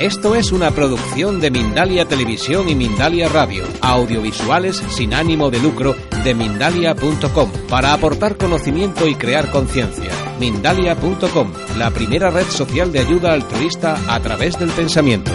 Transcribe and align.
Esto 0.00 0.36
es 0.36 0.52
una 0.52 0.70
producción 0.70 1.40
de 1.40 1.50
Mindalia 1.50 2.06
Televisión 2.06 2.68
y 2.68 2.76
Mindalia 2.76 3.28
Radio, 3.28 3.64
audiovisuales 3.80 4.76
sin 4.90 5.12
ánimo 5.12 5.50
de 5.50 5.58
lucro 5.58 5.96
de 6.22 6.36
mindalia.com, 6.36 7.50
para 7.68 7.92
aportar 7.92 8.36
conocimiento 8.36 9.08
y 9.08 9.16
crear 9.16 9.50
conciencia. 9.50 10.12
Mindalia.com, 10.38 11.52
la 11.76 11.90
primera 11.90 12.30
red 12.30 12.46
social 12.46 12.92
de 12.92 13.00
ayuda 13.00 13.32
altruista 13.32 13.98
a 14.08 14.20
través 14.20 14.56
del 14.56 14.70
pensamiento. 14.70 15.32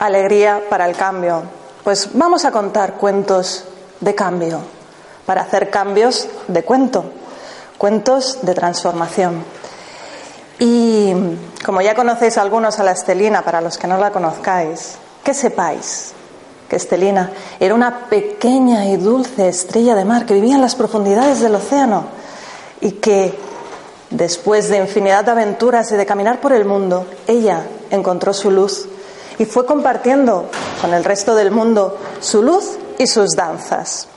Alegría 0.00 0.64
para 0.68 0.88
el 0.88 0.96
cambio. 0.96 1.44
Pues 1.84 2.10
vamos 2.12 2.44
a 2.44 2.50
contar 2.50 2.94
cuentos 2.94 3.62
de 4.00 4.16
cambio, 4.16 4.62
para 5.26 5.42
hacer 5.42 5.70
cambios 5.70 6.26
de 6.48 6.64
cuento, 6.64 7.04
cuentos 7.78 8.40
de 8.42 8.52
transformación. 8.52 9.44
Y 10.58 11.12
como 11.64 11.82
ya 11.82 11.94
conocéis 11.94 12.38
algunos 12.38 12.78
a 12.78 12.84
la 12.84 12.92
Estelina, 12.92 13.42
para 13.42 13.60
los 13.60 13.76
que 13.76 13.86
no 13.86 13.98
la 13.98 14.10
conozcáis, 14.10 14.96
que 15.22 15.34
sepáis 15.34 16.12
que 16.68 16.76
Estelina 16.76 17.30
era 17.60 17.74
una 17.74 18.06
pequeña 18.06 18.86
y 18.86 18.96
dulce 18.96 19.48
estrella 19.48 19.94
de 19.94 20.04
mar 20.04 20.26
que 20.26 20.34
vivía 20.34 20.56
en 20.56 20.62
las 20.62 20.74
profundidades 20.74 21.40
del 21.40 21.54
océano 21.54 22.04
y 22.80 22.92
que 22.92 23.38
después 24.10 24.68
de 24.68 24.78
infinidad 24.78 25.24
de 25.24 25.30
aventuras 25.32 25.90
y 25.92 25.96
de 25.96 26.06
caminar 26.06 26.40
por 26.40 26.52
el 26.52 26.64
mundo, 26.64 27.06
ella 27.26 27.62
encontró 27.90 28.32
su 28.32 28.50
luz 28.50 28.86
y 29.38 29.44
fue 29.44 29.66
compartiendo 29.66 30.48
con 30.80 30.94
el 30.94 31.04
resto 31.04 31.34
del 31.34 31.50
mundo 31.50 31.98
su 32.20 32.42
luz 32.42 32.78
y 32.98 33.06
sus 33.06 33.30
danzas. 33.36 34.08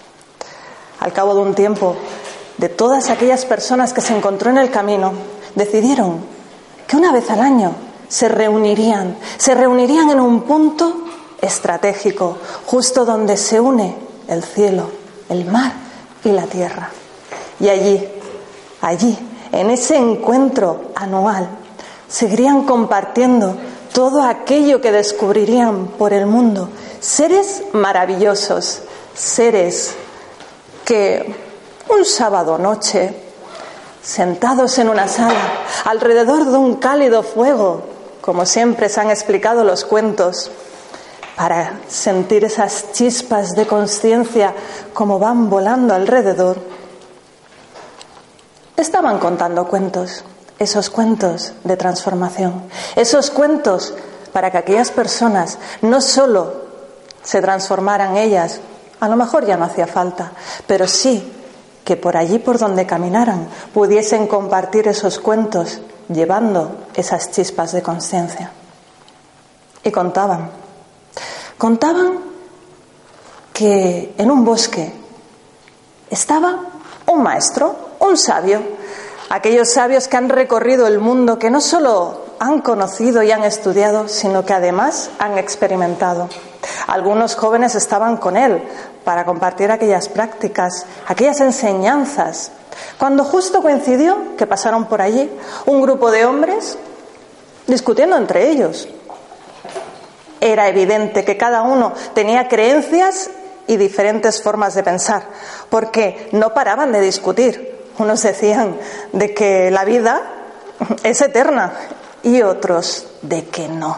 Al 1.00 1.14
cabo 1.14 1.34
de 1.36 1.42
un 1.42 1.54
tiempo, 1.54 1.96
de 2.58 2.70
todas 2.70 3.10
aquellas 3.10 3.46
personas 3.46 3.94
que 3.94 4.02
se 4.02 4.16
encontró 4.16 4.50
en 4.50 4.58
el 4.58 4.72
camino, 4.72 5.14
decidieron 5.56 6.20
que 6.88 6.98
una 6.98 7.12
vez 7.12 7.30
al 7.30 7.42
año 7.42 7.74
se 8.08 8.28
reunirían, 8.28 9.18
se 9.38 9.54
reunirían 9.54 10.10
en 10.10 10.20
un 10.20 10.42
punto 10.42 11.06
estratégico, 11.42 12.38
justo 12.66 13.06
donde 13.06 13.38
se 13.38 13.60
une 13.60 13.96
el 14.28 14.44
cielo, 14.44 14.90
el 15.30 15.46
mar 15.46 15.72
y 16.24 16.30
la 16.30 16.44
tierra. 16.44 16.90
Y 17.60 17.70
allí, 17.70 18.08
allí, 18.82 19.18
en 19.52 19.70
ese 19.70 19.98
encuentro 19.98 20.92
anual, 20.96 21.48
seguirían 22.08 22.64
compartiendo 22.64 23.56
todo 23.94 24.24
aquello 24.24 24.82
que 24.82 24.92
descubrirían 24.92 25.88
por 25.98 26.14
el 26.14 26.26
mundo, 26.26 26.70
seres 27.00 27.64
maravillosos, 27.74 28.82
seres 29.14 29.94
que 30.86 31.36
un 31.90 32.06
sábado 32.06 32.58
noche, 32.58 33.14
sentados 34.02 34.78
en 34.80 34.90
una 34.90 35.08
sala, 35.08 35.64
alrededor 35.86 36.46
de 36.46 36.58
un 36.58 36.76
cálido 36.76 37.24
fuego, 37.24 37.84
como 38.22 38.46
siempre 38.46 38.90
se 38.90 39.02
han 39.02 39.10
explicado 39.10 39.64
los 39.64 39.86
cuentos, 39.86 40.52
para 41.36 41.80
sentir 41.88 42.44
esas 42.44 42.92
chispas 42.92 43.56
de 43.56 43.66
conciencia 43.66 44.54
como 44.94 45.20
van 45.20 45.50
volando 45.50 45.94
alrededor, 45.94 46.58
estaban 48.76 49.20
contando 49.20 49.68
cuentos, 49.68 50.26
esos 50.58 50.90
cuentos 50.90 51.54
de 51.64 51.78
transformación, 51.78 52.64
esos 52.96 53.32
cuentos 53.32 53.94
para 54.34 54.52
que 54.52 54.58
aquellas 54.58 54.92
personas 54.92 55.58
no 55.82 56.02
solo 56.02 56.54
se 57.24 57.42
transformaran 57.42 58.18
ellas, 58.18 58.60
a 59.00 59.08
lo 59.08 59.16
mejor 59.16 59.46
ya 59.46 59.56
no 59.56 59.66
hacía 59.66 59.88
falta, 59.88 60.34
pero 60.68 60.88
sí 60.88 61.39
que 61.90 61.98
por 61.98 62.16
allí 62.16 62.38
por 62.38 62.60
donde 62.60 62.86
caminaran 62.86 63.48
pudiesen 63.74 64.28
compartir 64.28 64.88
esos 64.88 65.18
cuentos 65.18 65.82
llevando 66.08 66.86
esas 66.94 67.32
chispas 67.32 67.72
de 67.72 67.82
conciencia. 67.82 68.52
Y 69.84 69.90
contaban, 69.90 70.52
contaban 71.58 72.20
que 73.52 74.14
en 74.16 74.30
un 74.30 74.46
bosque 74.46 74.94
estaba 76.12 76.60
un 77.08 77.24
maestro, 77.24 77.76
un 78.02 78.16
sabio, 78.16 78.62
aquellos 79.32 79.72
sabios 79.72 80.08
que 80.08 80.18
han 80.18 80.30
recorrido 80.30 80.86
el 80.86 81.00
mundo, 81.00 81.40
que 81.40 81.50
no 81.50 81.60
solo 81.60 82.22
han 82.38 82.62
conocido 82.62 83.24
y 83.24 83.32
han 83.32 83.44
estudiado, 83.44 84.10
sino 84.10 84.46
que 84.46 84.54
además 84.54 85.10
han 85.18 85.40
experimentado. 85.40 86.30
Algunos 86.86 87.34
jóvenes 87.34 87.74
estaban 87.74 88.18
con 88.18 88.38
él 88.38 88.62
para 89.10 89.26
compartir 89.26 89.72
aquellas 89.72 90.08
prácticas, 90.08 90.86
aquellas 91.08 91.42
enseñanzas. 91.42 92.52
Cuando 93.00 93.24
justo 93.24 93.60
coincidió 93.64 94.38
que 94.38 94.46
pasaron 94.46 94.86
por 94.86 95.02
allí 95.02 95.28
un 95.66 95.82
grupo 95.82 96.12
de 96.12 96.26
hombres 96.26 96.78
discutiendo 97.66 98.18
entre 98.18 98.52
ellos. 98.52 98.88
Era 100.40 100.70
evidente 100.70 101.26
que 101.26 101.38
cada 101.38 101.64
uno 101.64 101.92
tenía 102.14 102.48
creencias 102.48 103.32
y 103.66 103.78
diferentes 103.78 104.44
formas 104.44 104.76
de 104.76 104.84
pensar, 104.84 105.24
porque 105.72 106.30
no 106.32 106.54
paraban 106.54 106.92
de 106.92 107.02
discutir. 107.02 107.80
Unos 107.98 108.22
decían 108.22 108.78
de 109.12 109.34
que 109.34 109.72
la 109.72 109.86
vida 109.86 110.22
es 111.02 111.20
eterna 111.20 111.74
y 112.22 112.44
otros 112.44 113.08
de 113.24 113.46
que 113.46 113.70
no. 113.70 113.98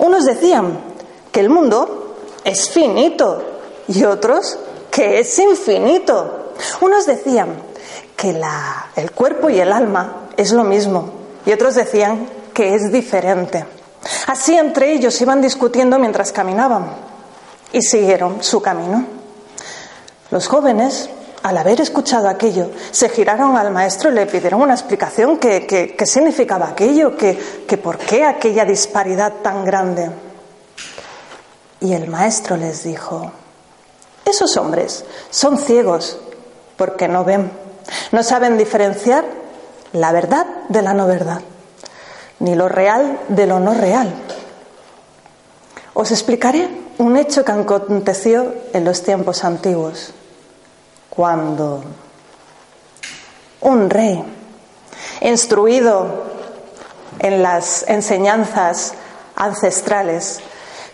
Unos 0.00 0.24
decían 0.24 0.76
que 1.30 1.38
el 1.38 1.50
mundo 1.50 2.16
es 2.42 2.68
finito 2.70 3.57
y 3.88 4.04
otros 4.04 4.58
que 4.90 5.18
es 5.18 5.38
infinito. 5.38 6.52
Unos 6.80 7.06
decían 7.06 7.48
que 8.16 8.32
la, 8.32 8.90
el 8.96 9.10
cuerpo 9.12 9.50
y 9.50 9.60
el 9.60 9.72
alma 9.72 10.28
es 10.36 10.52
lo 10.52 10.64
mismo 10.64 11.10
y 11.44 11.52
otros 11.52 11.74
decían 11.74 12.28
que 12.52 12.74
es 12.74 12.92
diferente. 12.92 13.64
Así 14.26 14.56
entre 14.56 14.92
ellos 14.92 15.20
iban 15.20 15.40
discutiendo 15.40 15.98
mientras 15.98 16.32
caminaban 16.32 16.86
y 17.72 17.82
siguieron 17.82 18.42
su 18.42 18.60
camino. 18.60 19.04
Los 20.30 20.46
jóvenes 20.46 21.08
al 21.42 21.56
haber 21.56 21.80
escuchado 21.80 22.28
aquello, 22.28 22.70
se 22.90 23.08
giraron 23.08 23.56
al 23.56 23.70
maestro 23.70 24.10
y 24.10 24.14
le 24.14 24.26
pidieron 24.26 24.60
una 24.60 24.74
explicación 24.74 25.38
que, 25.38 25.96
significaba 26.04 26.68
aquello, 26.68 27.16
que, 27.16 27.38
que 27.66 27.78
por 27.78 27.96
qué 27.96 28.24
aquella 28.24 28.64
disparidad 28.64 29.34
tan 29.34 29.64
grande. 29.64 30.10
Y 31.80 31.92
el 31.92 32.08
maestro 32.08 32.56
les 32.56 32.82
dijo, 32.82 33.30
esos 34.28 34.56
hombres 34.56 35.04
son 35.30 35.58
ciegos 35.58 36.18
porque 36.76 37.08
no 37.08 37.24
ven, 37.24 37.50
no 38.12 38.22
saben 38.22 38.56
diferenciar 38.56 39.24
la 39.92 40.12
verdad 40.12 40.46
de 40.68 40.82
la 40.82 40.94
no 40.94 41.06
verdad, 41.06 41.40
ni 42.40 42.54
lo 42.54 42.68
real 42.68 43.18
de 43.28 43.46
lo 43.46 43.58
no 43.60 43.74
real. 43.74 44.12
Os 45.94 46.10
explicaré 46.12 46.68
un 46.98 47.16
hecho 47.16 47.44
que 47.44 47.52
aconteció 47.52 48.54
en 48.72 48.84
los 48.84 49.02
tiempos 49.02 49.44
antiguos 49.44 50.12
cuando 51.10 51.82
un 53.60 53.90
rey, 53.90 54.22
instruido 55.20 56.24
en 57.18 57.42
las 57.42 57.84
enseñanzas 57.88 58.94
ancestrales, 59.34 60.38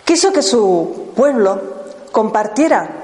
quiso 0.04 0.32
que 0.32 0.40
su 0.40 1.12
pueblo 1.14 1.60
compartiera 2.10 3.03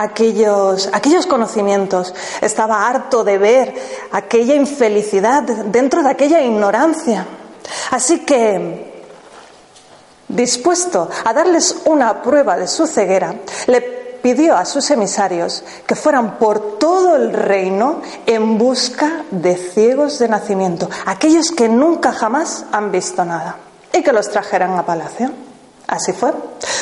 aquellos, 0.00 0.88
aquellos 0.92 1.26
conocimientos. 1.26 2.14
Estaba 2.40 2.88
harto 2.88 3.22
de 3.22 3.38
ver 3.38 3.74
aquella 4.12 4.54
infelicidad 4.54 5.42
dentro 5.42 6.02
de 6.02 6.10
aquella 6.10 6.40
ignorancia. 6.40 7.26
Así 7.90 8.20
que, 8.20 9.04
dispuesto 10.28 11.08
a 11.24 11.32
darles 11.34 11.76
una 11.84 12.22
prueba 12.22 12.56
de 12.56 12.66
su 12.66 12.86
ceguera, 12.86 13.34
le 13.66 13.80
pidió 14.22 14.56
a 14.56 14.64
sus 14.64 14.90
emisarios 14.90 15.62
que 15.86 15.94
fueran 15.94 16.38
por 16.38 16.78
todo 16.78 17.16
el 17.16 17.32
reino 17.32 18.00
en 18.26 18.56
busca 18.58 19.24
de 19.30 19.56
ciegos 19.56 20.18
de 20.18 20.28
nacimiento, 20.28 20.88
aquellos 21.06 21.50
que 21.50 21.68
nunca 21.68 22.12
jamás 22.12 22.64
han 22.72 22.90
visto 22.90 23.24
nada, 23.24 23.56
y 23.92 24.02
que 24.02 24.12
los 24.12 24.30
trajeran 24.30 24.78
a 24.78 24.86
palacio. 24.86 25.30
Así 25.86 26.12
fue. 26.12 26.32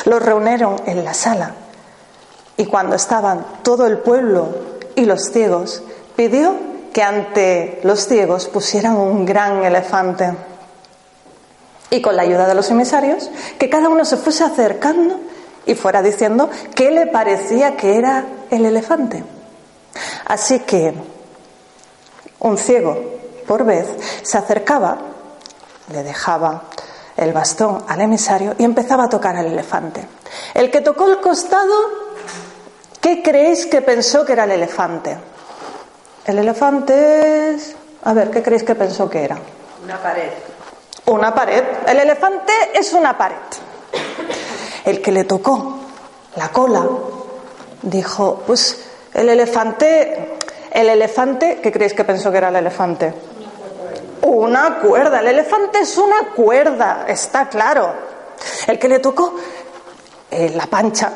Los 0.05 0.21
reunieron 0.21 0.81
en 0.85 1.03
la 1.03 1.13
sala 1.13 1.53
y 2.59 2.65
cuando 2.65 2.97
estaban 2.97 3.45
todo 3.63 3.87
el 3.87 3.99
pueblo 3.99 4.49
y 4.93 5.05
los 5.05 5.29
ciegos, 5.31 5.81
pidió 6.17 6.53
que 6.91 7.01
ante 7.01 7.79
los 7.83 8.05
ciegos 8.05 8.49
pusieran 8.49 8.97
un 8.97 9.25
gran 9.25 9.63
elefante. 9.63 10.33
Y 11.89 12.01
con 12.01 12.17
la 12.17 12.23
ayuda 12.23 12.49
de 12.49 12.55
los 12.55 12.69
emisarios, 12.69 13.31
que 13.57 13.69
cada 13.69 13.87
uno 13.87 14.03
se 14.03 14.17
fuese 14.17 14.43
acercando 14.43 15.21
y 15.65 15.73
fuera 15.73 16.01
diciendo 16.01 16.49
qué 16.75 16.91
le 16.91 17.07
parecía 17.07 17.77
que 17.77 17.95
era 17.95 18.25
el 18.51 18.65
elefante. 18.65 19.23
Así 20.25 20.59
que 20.59 20.93
un 22.39 22.57
ciego, 22.57 22.99
por 23.47 23.63
vez, 23.63 23.87
se 24.21 24.37
acercaba, 24.37 24.97
le 25.93 26.03
dejaba 26.03 26.63
el 27.15 27.31
bastón 27.31 27.83
al 27.87 28.01
emisario 28.01 28.55
y 28.57 28.65
empezaba 28.65 29.05
a 29.05 29.09
tocar 29.09 29.37
al 29.37 29.45
elefante. 29.45 30.05
El 30.53 30.71
que 30.71 30.81
tocó 30.81 31.07
el 31.07 31.19
costado, 31.21 31.73
¿qué 33.01 33.21
creéis 33.21 33.65
que 33.65 33.81
pensó 33.81 34.25
que 34.25 34.33
era 34.33 34.43
el 34.43 34.51
elefante? 34.51 35.17
El 36.25 36.39
elefante 36.39 37.51
es... 37.51 37.75
A 38.03 38.13
ver, 38.13 38.29
¿qué 38.29 38.41
creéis 38.41 38.63
que 38.63 38.75
pensó 38.75 39.09
que 39.09 39.23
era? 39.23 39.37
Una 39.83 40.01
pared. 40.01 40.31
Una 41.05 41.33
pared. 41.33 41.63
El 41.87 41.99
elefante 41.99 42.53
es 42.73 42.93
una 42.93 43.17
pared. 43.17 43.35
El 44.85 45.01
que 45.01 45.11
le 45.11 45.23
tocó 45.23 45.79
la 46.35 46.49
cola 46.49 46.87
dijo, 47.81 48.43
pues 48.45 48.85
el 49.13 49.29
elefante, 49.29 50.37
el 50.71 50.89
elefante, 50.89 51.59
¿qué 51.61 51.71
creéis 51.71 51.93
que 51.93 52.03
pensó 52.03 52.31
que 52.31 52.37
era 52.37 52.49
el 52.49 52.55
elefante? 52.57 53.13
Una 54.21 54.79
cuerda. 54.79 55.19
El 55.19 55.27
elefante 55.27 55.79
es 55.79 55.97
una 55.97 56.29
cuerda, 56.35 57.05
está 57.07 57.49
claro. 57.49 57.93
El 58.67 58.77
que 58.77 58.87
le 58.87 58.99
tocó 58.99 59.35
eh, 60.29 60.51
la 60.55 60.67
pancha, 60.67 61.11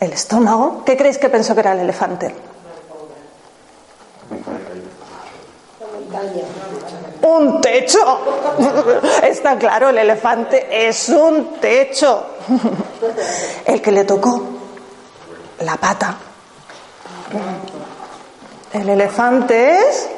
el 0.00 0.12
estómago, 0.12 0.82
¿qué 0.84 0.96
creéis 0.96 1.18
que 1.18 1.28
pensó 1.28 1.54
que 1.54 1.60
era 1.60 1.72
el 1.72 1.80
elefante? 1.80 2.34
Un 7.22 7.60
techo. 7.60 7.98
Está 9.22 9.56
claro, 9.58 9.88
el 9.88 9.98
elefante 9.98 10.88
es 10.88 11.08
un 11.08 11.54
techo. 11.60 12.24
El 13.64 13.82
que 13.82 13.92
le 13.92 14.04
tocó 14.04 14.42
la 15.60 15.76
pata. 15.76 16.16
El 18.72 18.88
elefante 18.88 19.78
es 19.78 20.08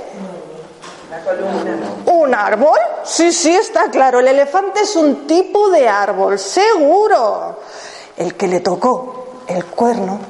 un 2.07 2.35
árbol. 2.35 2.79
Sí, 3.05 3.33
sí, 3.33 3.55
está 3.55 3.91
claro. 3.91 4.21
El 4.21 4.29
elefante 4.29 4.81
es 4.81 4.97
un 4.97 5.27
tipo 5.27 5.71
de 5.71 5.89
árbol, 5.89 6.39
seguro. 6.39 7.61
El 8.17 8.35
que 8.35 8.49
le 8.49 8.61
tocó 8.61 9.18
el 9.49 9.65
cuerno, 9.67 10.21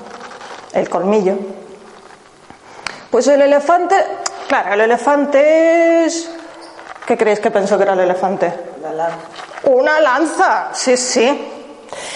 el 0.72 0.88
colmillo. 0.88 1.34
Pues 3.10 3.26
el 3.28 3.42
elefante, 3.42 3.96
claro, 4.48 4.74
el 4.74 4.80
elefante 4.82 6.04
es 6.04 6.30
¿Qué 7.06 7.16
creéis 7.16 7.40
que 7.40 7.50
pensó 7.50 7.78
que 7.78 7.84
era 7.84 7.94
el 7.94 8.00
elefante? 8.00 8.52
La 8.82 8.92
lanza. 8.92 9.16
Una 9.64 9.98
lanza, 9.98 10.68
sí, 10.74 10.94
sí. 10.94 11.48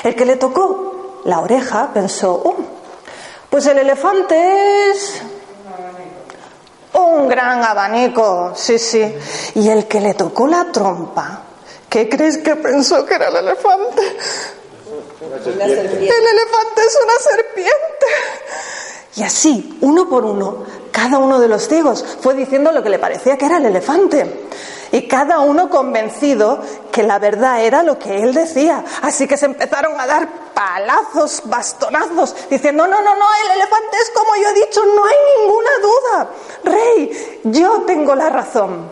El 0.05 0.15
que 0.15 0.27
le 0.27 0.37
tocó 0.37 1.23
la 1.25 1.41
oreja 1.41 1.89
pensó, 1.95 2.43
"Uh, 2.45 2.55
pues 3.49 3.65
el 3.69 3.79
elefante 3.79 4.91
es 4.91 5.23
un 6.93 7.27
gran 7.27 7.65
abanico, 7.65 8.53
sí, 8.55 8.79
sí. 8.79 9.15
Y 9.55 9.67
el 9.71 9.87
que 9.89 9.99
le 10.03 10.13
tocó 10.13 10.47
la 10.47 10.67
trompa, 10.71 11.41
¿qué 11.89 12.07
creéis 12.07 12.37
que 12.39 12.57
pensó 12.57 13.07
que 13.07 13.15
era 13.15 13.29
el 13.29 13.37
elefante? 13.37 14.03
Una 15.27 15.39
serpiente. 15.43 16.09
El 16.09 16.27
elefante 16.27 16.83
es 16.87 16.99
una 17.03 17.15
serpiente. 17.31 18.07
Y 19.17 19.23
así, 19.23 19.79
uno 19.83 20.09
por 20.09 20.25
uno, 20.25 20.65
cada 20.91 21.19
uno 21.19 21.39
de 21.39 21.49
los 21.49 21.69
ciegos 21.69 22.05
fue 22.21 22.35
diciendo 22.35 22.73
lo 22.73 22.83
que 22.83 22.91
le 22.91 22.99
parecía 22.99 23.37
que 23.37 23.47
era 23.47 23.59
el 23.59 23.67
elefante. 23.67 24.49
Y 24.91 25.09
cada 25.09 25.41
uno 25.41 25.71
convencido 25.71 26.61
que 26.91 27.03
la 27.03 27.19
verdad 27.19 27.63
era 27.63 27.83
lo 27.83 27.99
que 27.99 28.23
él 28.23 28.35
decía. 28.35 28.85
Así 29.01 29.27
que 29.27 29.39
se 29.39 29.47
empezaron 29.47 29.99
a 29.99 30.07
dar 30.07 30.29
palazos, 30.53 31.43
bastonazos, 31.47 32.35
diciendo, 32.51 32.87
no, 32.87 33.01
no, 33.01 33.17
no, 33.17 33.27
el 33.45 33.51
elefante 33.53 33.97
es 34.03 34.11
como 34.11 34.37
yo 34.37 34.49
he 34.51 34.55
dicho, 34.55 34.85
no 34.85 35.05
hay 35.05 35.15
ninguna 35.39 35.71
duda. 35.81 36.31
Rey, 36.65 37.41
yo 37.45 37.83
tengo 37.87 38.15
la 38.15 38.29
razón. 38.29 38.91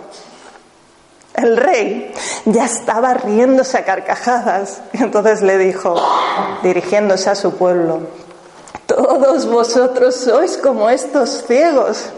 El 1.42 1.56
rey 1.56 2.12
ya 2.44 2.66
estaba 2.66 3.14
riéndose 3.14 3.78
a 3.78 3.84
carcajadas 3.84 4.82
y 4.92 5.02
entonces 5.02 5.40
le 5.42 5.56
dijo, 5.56 5.94
dirigiéndose 6.62 7.30
a 7.30 7.34
su 7.34 7.52
pueblo, 7.52 8.00
todos 8.86 9.46
vosotros 9.46 10.16
sois 10.16 10.56
como 10.58 10.90
estos 10.90 11.44
ciegos. 11.46 12.10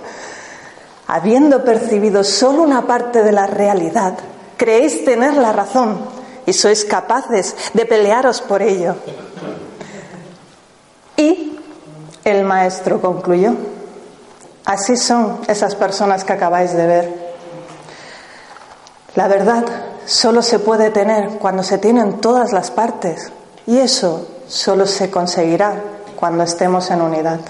Habiendo 1.06 1.62
percibido 1.62 2.24
solo 2.24 2.62
una 2.62 2.86
parte 2.86 3.22
de 3.22 3.32
la 3.32 3.46
realidad, 3.46 4.14
creéis 4.56 5.04
tener 5.04 5.34
la 5.34 5.52
razón 5.52 5.98
y 6.46 6.52
sois 6.52 6.84
capaces 6.84 7.54
de 7.74 7.86
pelearos 7.86 8.40
por 8.40 8.62
ello. 8.62 8.96
Y 11.16 11.60
el 12.24 12.44
maestro 12.44 13.00
concluyó, 13.00 13.54
así 14.64 14.96
son 14.96 15.40
esas 15.46 15.74
personas 15.76 16.24
que 16.24 16.32
acabáis 16.32 16.72
de 16.72 16.86
ver. 16.86 17.21
La 19.14 19.28
verdad 19.28 19.64
solo 20.06 20.40
se 20.40 20.58
puede 20.58 20.90
tener 20.90 21.38
cuando 21.38 21.62
se 21.62 21.76
tienen 21.76 22.20
todas 22.20 22.52
las 22.52 22.70
partes 22.70 23.30
y 23.66 23.78
eso 23.78 24.26
solo 24.48 24.86
se 24.86 25.10
conseguirá 25.10 25.82
cuando 26.16 26.44
estemos 26.44 26.90
en 26.90 27.02
unidad. 27.02 27.40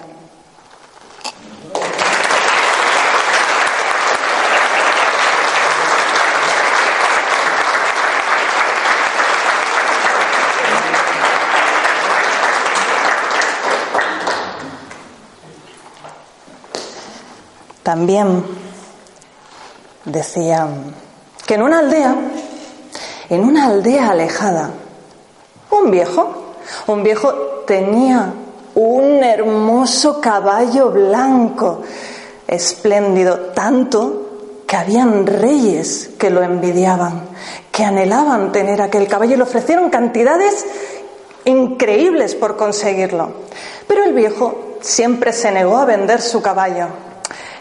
También 17.85 18.44
decían 20.05 21.12
en 21.55 21.63
una 21.63 21.81
aldea, 21.81 22.15
en 23.29 23.45
una 23.45 23.67
aldea 23.67 24.11
alejada, 24.11 24.71
un 25.71 25.91
viejo, 25.91 26.55
un 26.87 27.03
viejo 27.03 27.33
tenía 27.67 28.33
un 28.75 29.23
hermoso 29.23 30.21
caballo 30.21 30.91
blanco, 30.91 31.83
espléndido, 32.47 33.39
tanto 33.55 34.23
que 34.67 34.77
habían 34.77 35.27
reyes 35.27 36.11
que 36.19 36.31
lo 36.31 36.43
envidiaban, 36.43 37.23
que 37.71 37.85
anhelaban 37.85 38.53
tener 38.53 38.81
aquel 38.81 39.06
caballo 39.06 39.35
y 39.35 39.37
le 39.37 39.43
ofrecieron 39.43 39.91
cantidades 39.91 40.65
increíbles 41.44 42.35
por 42.35 42.56
conseguirlo. 42.56 43.32
Pero 43.87 44.05
el 44.05 44.15
viejo 44.15 44.77
siempre 44.81 45.32
se 45.32 45.51
negó 45.51 45.77
a 45.77 45.85
vender 45.85 46.21
su 46.21 46.41
caballo. 46.41 46.87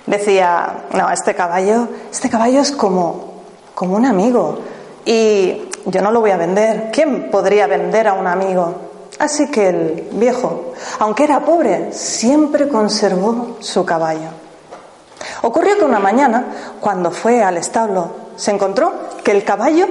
Decía, 0.06 0.86
no, 0.94 1.10
este 1.12 1.36
caballo, 1.36 1.88
este 2.12 2.30
caballo 2.30 2.62
es 2.62 2.72
como, 2.72 3.31
como 3.74 3.96
un 3.96 4.06
amigo 4.06 4.60
y 5.06 5.70
yo 5.86 6.02
no 6.02 6.12
lo 6.12 6.22
voy 6.22 6.32
a 6.32 6.38
vender. 6.38 6.90
¿Quién 6.92 7.30
podría 7.32 7.68
vender 7.68 8.08
a 8.08 8.14
un 8.14 8.28
amigo? 8.28 8.76
Así 9.20 9.50
que 9.52 9.70
el 9.70 10.10
viejo, 10.14 10.74
aunque 11.00 11.26
era 11.26 11.42
pobre, 11.42 11.94
siempre 11.94 12.68
conservó 12.68 13.58
su 13.60 13.86
caballo. 13.86 14.30
Ocurrió 15.44 15.78
que 15.78 15.86
una 15.86 16.00
mañana, 16.00 16.46
cuando 16.80 17.12
fue 17.12 17.44
al 17.44 17.58
establo, 17.58 18.10
se 18.36 18.52
encontró 18.52 18.94
que 19.24 19.32
el 19.32 19.44
caballo 19.44 19.88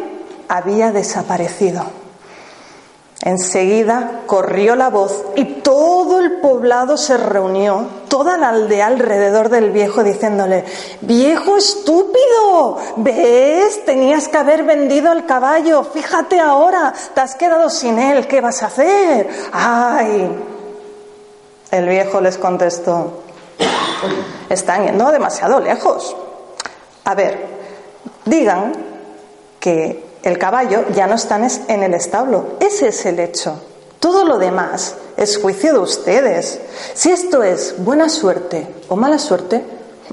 había 0.48 0.90
desaparecido. 0.90 1.99
Enseguida 3.22 4.22
corrió 4.26 4.76
la 4.76 4.88
voz 4.88 5.24
y 5.36 5.44
todo 5.44 6.20
el 6.20 6.40
poblado 6.40 6.96
se 6.96 7.18
reunió, 7.18 7.86
toda 8.08 8.38
la 8.38 8.48
aldea 8.48 8.86
alrededor 8.86 9.50
del 9.50 9.72
viejo 9.72 10.02
diciéndole, 10.02 10.64
viejo 11.02 11.58
estúpido, 11.58 12.78
ves, 12.96 13.84
tenías 13.84 14.26
que 14.28 14.38
haber 14.38 14.62
vendido 14.62 15.12
el 15.12 15.26
caballo, 15.26 15.84
fíjate 15.84 16.40
ahora, 16.40 16.94
te 17.14 17.20
has 17.20 17.34
quedado 17.34 17.68
sin 17.68 17.98
él, 17.98 18.26
¿qué 18.26 18.40
vas 18.40 18.62
a 18.62 18.68
hacer? 18.68 19.28
Ay, 19.52 20.26
el 21.72 21.88
viejo 21.90 22.22
les 22.22 22.38
contestó, 22.38 23.20
están 24.48 24.86
yendo 24.86 25.12
demasiado 25.12 25.60
lejos. 25.60 26.16
A 27.04 27.14
ver, 27.14 27.46
digan 28.24 28.72
que 29.58 30.09
el 30.22 30.38
caballo 30.38 30.84
ya 30.94 31.06
no 31.06 31.14
está 31.14 31.40
en 31.68 31.82
el 31.82 31.94
establo. 31.94 32.56
Ese 32.60 32.88
es 32.88 33.06
el 33.06 33.18
hecho. 33.20 33.60
Todo 34.00 34.24
lo 34.24 34.38
demás 34.38 34.94
es 35.16 35.38
juicio 35.38 35.72
de 35.72 35.78
ustedes. 35.78 36.60
Si 36.94 37.10
esto 37.10 37.42
es 37.42 37.74
buena 37.78 38.08
suerte 38.08 38.66
o 38.88 38.96
mala 38.96 39.18
suerte, 39.18 39.64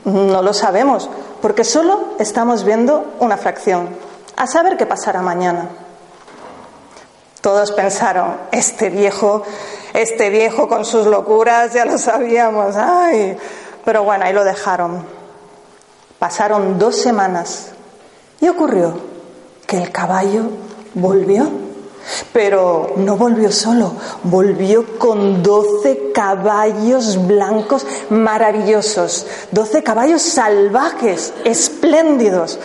no 0.05 0.41
lo 0.41 0.53
sabemos, 0.53 1.09
porque 1.41 1.63
solo 1.63 2.15
estamos 2.19 2.63
viendo 2.63 3.15
una 3.19 3.37
fracción. 3.37 3.89
A 4.35 4.47
saber 4.47 4.77
qué 4.77 4.85
pasará 4.85 5.21
mañana. 5.21 5.69
Todos 7.41 7.71
pensaron, 7.71 8.35
este 8.51 8.89
viejo, 8.89 9.43
este 9.93 10.29
viejo 10.29 10.67
con 10.67 10.85
sus 10.85 11.05
locuras, 11.07 11.73
ya 11.73 11.85
lo 11.85 11.97
sabíamos, 11.97 12.75
ay. 12.75 13.37
Pero 13.85 14.03
bueno, 14.03 14.25
ahí 14.25 14.33
lo 14.33 14.43
dejaron. 14.43 15.05
Pasaron 16.19 16.77
dos 16.77 16.97
semanas 16.97 17.69
y 18.41 18.49
ocurrió 18.49 19.16
que 19.67 19.77
el 19.77 19.91
caballo 19.91 20.43
volvió. 20.95 21.67
Pero 22.31 22.93
no 22.95 23.17
volvió 23.17 23.51
solo, 23.51 23.91
volvió 24.23 24.97
con 24.97 25.43
doce 25.43 26.13
caballos 26.13 27.27
blancos 27.27 27.85
maravillosos, 28.09 29.27
doce 29.51 29.83
caballos 29.83 30.21
salvajes, 30.21 31.33
espléndidos. 31.43 32.59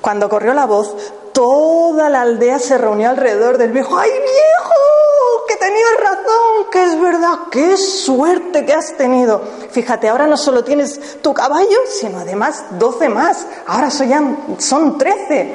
Cuando 0.00 0.28
corrió 0.28 0.52
la 0.52 0.66
voz, 0.66 0.96
toda 1.32 2.10
la 2.10 2.22
aldea 2.22 2.58
se 2.58 2.76
reunió 2.76 3.10
alrededor 3.10 3.56
del 3.56 3.70
viejo. 3.70 3.96
¡Ay, 3.96 4.10
viejo! 4.10 5.46
Que 5.46 5.56
tenías 5.56 5.96
razón, 6.00 6.70
que 6.72 6.84
es 6.84 7.00
verdad, 7.00 7.38
qué 7.52 7.76
suerte 7.76 8.66
que 8.66 8.72
has 8.72 8.96
tenido. 8.96 9.42
Fíjate, 9.70 10.08
ahora 10.08 10.26
no 10.26 10.36
solo 10.36 10.64
tienes 10.64 11.22
tu 11.22 11.32
caballo, 11.32 11.78
sino 11.88 12.18
además 12.18 12.64
doce 12.80 13.08
más. 13.08 13.46
Ahora 13.64 13.90
son 13.90 14.98
trece. 14.98 15.54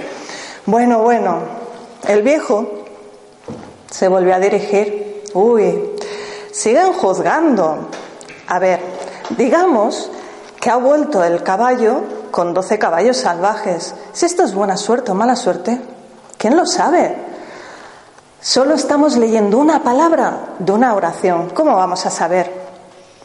Bueno, 0.67 0.99
bueno, 0.99 1.39
el 2.09 2.23
viejo 2.23 2.67
se 3.89 4.09
volvió 4.09 4.35
a 4.35 4.39
dirigir. 4.39 5.23
Uy, 5.33 5.95
siguen 6.51 6.91
juzgando. 6.91 7.87
A 8.49 8.59
ver, 8.59 8.81
digamos 9.37 10.11
que 10.59 10.69
ha 10.69 10.75
vuelto 10.75 11.23
el 11.23 11.41
caballo 11.41 12.01
con 12.31 12.53
doce 12.53 12.77
caballos 12.77 13.15
salvajes. 13.15 13.95
Si 14.11 14.25
esto 14.25 14.43
es 14.43 14.53
buena 14.53 14.75
suerte 14.75 15.11
o 15.11 15.15
mala 15.15 15.37
suerte, 15.37 15.79
¿quién 16.37 16.57
lo 16.57 16.65
sabe? 16.65 17.15
Solo 18.41 18.75
estamos 18.75 19.15
leyendo 19.15 19.59
una 19.59 19.81
palabra 19.81 20.49
de 20.59 20.71
una 20.73 20.95
oración. 20.95 21.49
¿Cómo 21.51 21.77
vamos 21.77 22.05
a 22.05 22.09
saber 22.09 22.51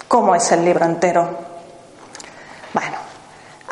cómo 0.07 0.37
es 0.37 0.53
el 0.53 0.65
libro 0.65 0.85
entero? 0.85 1.29
Bueno, 2.73 2.99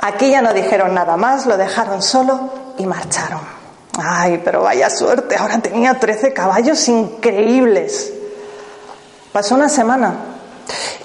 aquí 0.03 0.29
ya 0.29 0.43
no 0.43 0.53
dijeron 0.53 0.93
nada 0.93 1.17
más, 1.17 1.47
lo 1.47 1.57
dejaron 1.57 2.03
solo 2.03 2.51
y 2.79 2.87
marcharon. 2.87 3.60
Ay, 3.99 4.41
pero 4.45 4.63
vaya 4.63 4.89
suerte, 4.89 5.37
ahora 5.37 5.61
tenía 5.61 5.99
trece 5.99 6.33
caballos 6.33 6.89
increíbles. 6.89 8.13
Pasó 9.33 9.55
una 9.55 9.69
semana 9.69 10.15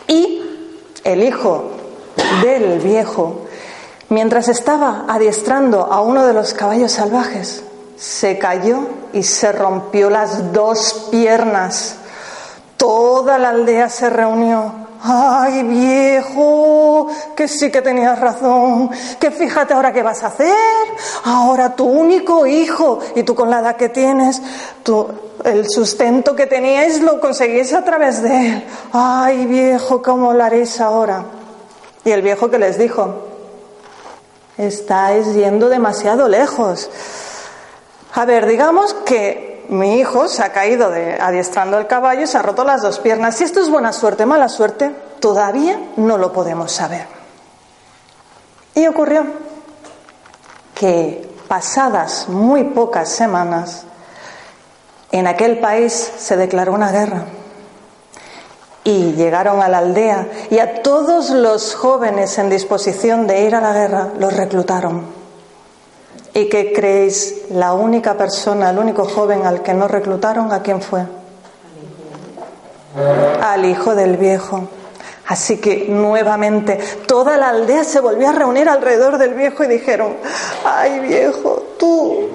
y 0.07 0.41
el 1.03 1.23
hijo 1.23 1.71
del 2.41 2.79
viejo 2.79 3.45
Mientras 4.09 4.49
estaba 4.49 5.05
adiestrando 5.07 5.91
a 5.91 6.01
uno 6.01 6.27
de 6.27 6.33
los 6.33 6.53
caballos 6.53 6.91
salvajes, 6.91 7.63
se 7.97 8.37
cayó 8.37 8.81
y 9.13 9.23
se 9.23 9.51
rompió 9.51 10.11
las 10.11 10.53
dos 10.53 11.07
piernas. 11.09 11.95
Toda 12.77 13.39
la 13.39 13.49
aldea 13.49 13.89
se 13.89 14.11
reunió. 14.11 14.84
Ay, 15.07 15.61
viejo, 15.61 17.07
que 17.35 17.47
sí 17.47 17.69
que 17.69 17.83
tenías 17.83 18.19
razón, 18.19 18.89
que 19.19 19.29
fíjate 19.29 19.75
ahora 19.75 19.93
qué 19.93 20.01
vas 20.01 20.23
a 20.23 20.27
hacer. 20.27 20.55
Ahora 21.25 21.75
tu 21.75 21.85
único 21.85 22.47
hijo, 22.47 22.99
y 23.15 23.21
tú 23.21 23.35
con 23.35 23.51
la 23.51 23.59
edad 23.59 23.75
que 23.75 23.89
tienes, 23.89 24.41
tú, 24.81 25.07
el 25.43 25.69
sustento 25.69 26.35
que 26.35 26.47
teníais 26.47 27.01
lo 27.01 27.19
conseguís 27.19 27.71
a 27.73 27.83
través 27.83 28.23
de 28.23 28.47
él. 28.47 28.67
Ay, 28.93 29.45
viejo, 29.45 30.01
¿cómo 30.01 30.33
lo 30.33 30.43
haréis 30.43 30.81
ahora? 30.81 31.23
Y 32.03 32.09
el 32.09 32.23
viejo 32.23 32.49
que 32.49 32.57
les 32.57 32.79
dijo, 32.79 33.13
estáis 34.57 35.35
yendo 35.35 35.69
demasiado 35.69 36.27
lejos. 36.27 36.89
A 38.15 38.25
ver, 38.25 38.47
digamos 38.47 38.95
que 39.05 39.54
mi 39.69 39.99
hijo 39.99 40.27
se 40.27 40.43
ha 40.43 40.51
caído 40.51 40.91
adiestrando 41.19 41.77
el 41.77 41.87
caballo 41.87 42.21
y 42.21 42.27
se 42.27 42.37
ha 42.37 42.41
roto 42.41 42.63
las 42.63 42.81
dos 42.81 42.99
piernas. 42.99 43.35
Si 43.35 43.43
esto 43.43 43.59
es 43.59 43.69
buena 43.69 43.93
suerte, 43.93 44.25
mala 44.25 44.49
suerte, 44.49 44.91
todavía 45.19 45.79
no 45.97 46.17
lo 46.17 46.31
podemos 46.33 46.71
saber. 46.71 47.07
Y 48.73 48.87
ocurrió 48.87 49.25
que 50.73 51.33
pasadas 51.47 52.27
muy 52.27 52.65
pocas 52.65 53.09
semanas, 53.09 53.83
en 55.11 55.27
aquel 55.27 55.59
país 55.59 56.11
se 56.17 56.35
declaró 56.35 56.73
una 56.73 56.91
guerra 56.91 57.25
y 58.83 59.13
llegaron 59.13 59.61
a 59.61 59.69
la 59.69 59.79
aldea 59.79 60.27
y 60.49 60.59
a 60.59 60.83
todos 60.83 61.29
los 61.29 61.73
jóvenes 61.73 62.37
en 62.37 62.49
disposición 62.49 63.25
de 63.25 63.41
ir 63.45 63.55
a 63.55 63.61
la 63.61 63.73
guerra 63.73 64.09
los 64.19 64.33
reclutaron. 64.33 65.24
¿Y 66.35 66.49
qué 66.49 66.73
creéis? 66.73 67.43
La 67.49 67.71
única 67.71 68.15
persona, 68.15 68.69
el 68.69 68.77
único 68.77 69.05
joven 69.05 69.45
al 69.45 69.63
que 69.63 69.73
no 69.73 69.87
reclutaron, 69.87 70.51
¿a 70.51 70.61
quién 70.61 70.81
fue? 70.81 71.05
Al 73.41 73.63
hijo 73.63 73.95
del 73.95 74.17
viejo. 74.17 74.67
Así 75.27 75.61
que 75.61 75.85
nuevamente 75.87 76.77
toda 77.07 77.37
la 77.37 77.49
aldea 77.49 77.85
se 77.85 78.01
volvió 78.01 78.27
a 78.27 78.33
reunir 78.33 78.67
alrededor 78.67 79.17
del 79.17 79.33
viejo 79.33 79.63
y 79.63 79.67
dijeron, 79.67 80.17
ay 80.65 80.99
viejo, 80.99 81.63
tú, 81.79 82.31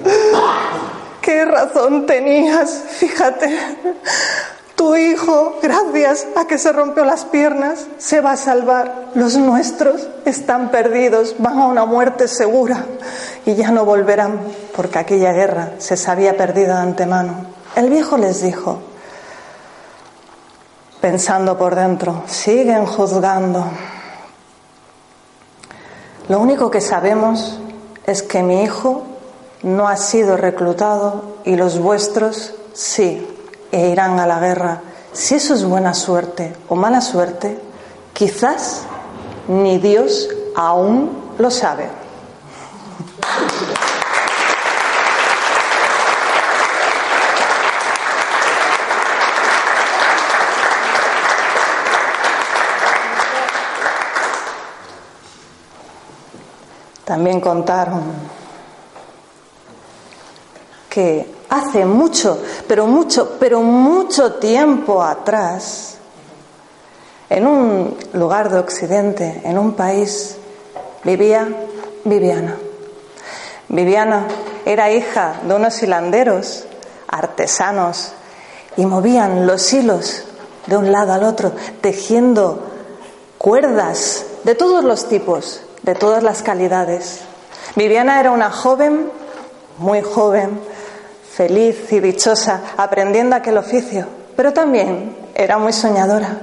qué 1.21 1.45
razón 1.45 2.07
tenías, 2.07 2.83
fíjate, 2.89 3.55
tu 4.81 4.95
hijo, 4.95 5.59
gracias 5.61 6.25
a 6.35 6.47
que 6.47 6.57
se 6.57 6.71
rompió 6.71 7.05
las 7.05 7.25
piernas, 7.25 7.85
se 7.99 8.19
va 8.19 8.31
a 8.31 8.35
salvar. 8.35 9.11
Los 9.13 9.37
nuestros 9.37 10.09
están 10.25 10.71
perdidos, 10.71 11.35
van 11.37 11.59
a 11.59 11.67
una 11.67 11.85
muerte 11.85 12.27
segura 12.27 12.87
y 13.45 13.53
ya 13.53 13.69
no 13.69 13.85
volverán 13.85 14.39
porque 14.75 14.97
aquella 14.97 15.33
guerra 15.33 15.73
se 15.77 15.97
sabía 15.97 16.35
perdida 16.35 16.77
de 16.77 16.81
antemano. 16.81 17.45
El 17.75 17.91
viejo 17.91 18.17
les 18.17 18.41
dijo, 18.41 18.79
pensando 20.99 21.59
por 21.59 21.75
dentro, 21.75 22.23
siguen 22.25 22.87
juzgando. 22.87 23.63
Lo 26.27 26.39
único 26.39 26.71
que 26.71 26.81
sabemos 26.81 27.59
es 28.07 28.23
que 28.23 28.41
mi 28.41 28.63
hijo 28.63 29.03
no 29.61 29.87
ha 29.87 29.97
sido 29.97 30.37
reclutado 30.37 31.35
y 31.45 31.55
los 31.55 31.77
vuestros 31.77 32.55
sí 32.73 33.27
e 33.71 33.89
irán 33.89 34.19
a 34.19 34.27
la 34.27 34.39
guerra. 34.39 34.81
Si 35.13 35.35
eso 35.35 35.53
es 35.53 35.63
buena 35.63 35.93
suerte 35.93 36.55
o 36.69 36.75
mala 36.75 37.01
suerte, 37.01 37.59
quizás 38.13 38.83
ni 39.47 39.77
Dios 39.77 40.29
aún 40.55 41.33
lo 41.37 41.49
sabe. 41.49 41.89
También 57.05 57.41
contaron 57.41 58.03
que 60.89 61.40
hace 61.51 61.85
mucho, 61.85 62.41
pero 62.65 62.87
mucho, 62.87 63.35
pero 63.37 63.61
mucho 63.61 64.35
tiempo 64.35 65.03
atrás, 65.03 65.97
en 67.29 67.45
un 67.45 67.97
lugar 68.13 68.49
de 68.49 68.59
Occidente, 68.59 69.41
en 69.43 69.57
un 69.57 69.73
país, 69.73 70.37
vivía 71.03 71.47
Viviana. 72.05 72.55
Viviana 73.67 74.27
era 74.65 74.91
hija 74.91 75.41
de 75.45 75.53
unos 75.53 75.83
hilanderos, 75.83 76.65
artesanos, 77.09 78.13
y 78.77 78.85
movían 78.85 79.45
los 79.45 79.73
hilos 79.73 80.23
de 80.67 80.77
un 80.77 80.89
lado 80.89 81.11
al 81.11 81.23
otro, 81.23 81.51
tejiendo 81.81 82.63
cuerdas 83.37 84.25
de 84.45 84.55
todos 84.55 84.85
los 84.85 85.09
tipos, 85.09 85.61
de 85.83 85.95
todas 85.95 86.23
las 86.23 86.43
calidades. 86.43 87.19
Viviana 87.75 88.21
era 88.21 88.31
una 88.31 88.51
joven, 88.51 89.11
muy 89.79 90.01
joven, 90.01 90.61
feliz 91.35 91.91
y 91.91 91.99
dichosa 91.99 92.61
aprendiendo 92.77 93.35
aquel 93.35 93.57
oficio, 93.57 94.07
pero 94.35 94.53
también 94.53 95.15
era 95.33 95.57
muy 95.57 95.73
soñadora. 95.73 96.37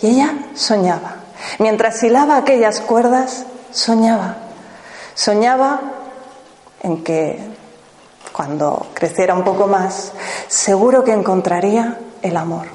Y 0.00 0.08
ella 0.08 0.34
soñaba. 0.54 1.16
Mientras 1.58 2.02
hilaba 2.02 2.36
aquellas 2.36 2.80
cuerdas, 2.80 3.44
soñaba. 3.70 4.36
Soñaba 5.14 5.80
en 6.82 7.04
que 7.04 7.38
cuando 8.32 8.86
creciera 8.94 9.34
un 9.34 9.44
poco 9.44 9.66
más, 9.66 10.12
seguro 10.48 11.04
que 11.04 11.12
encontraría 11.12 11.98
el 12.22 12.36
amor. 12.36 12.66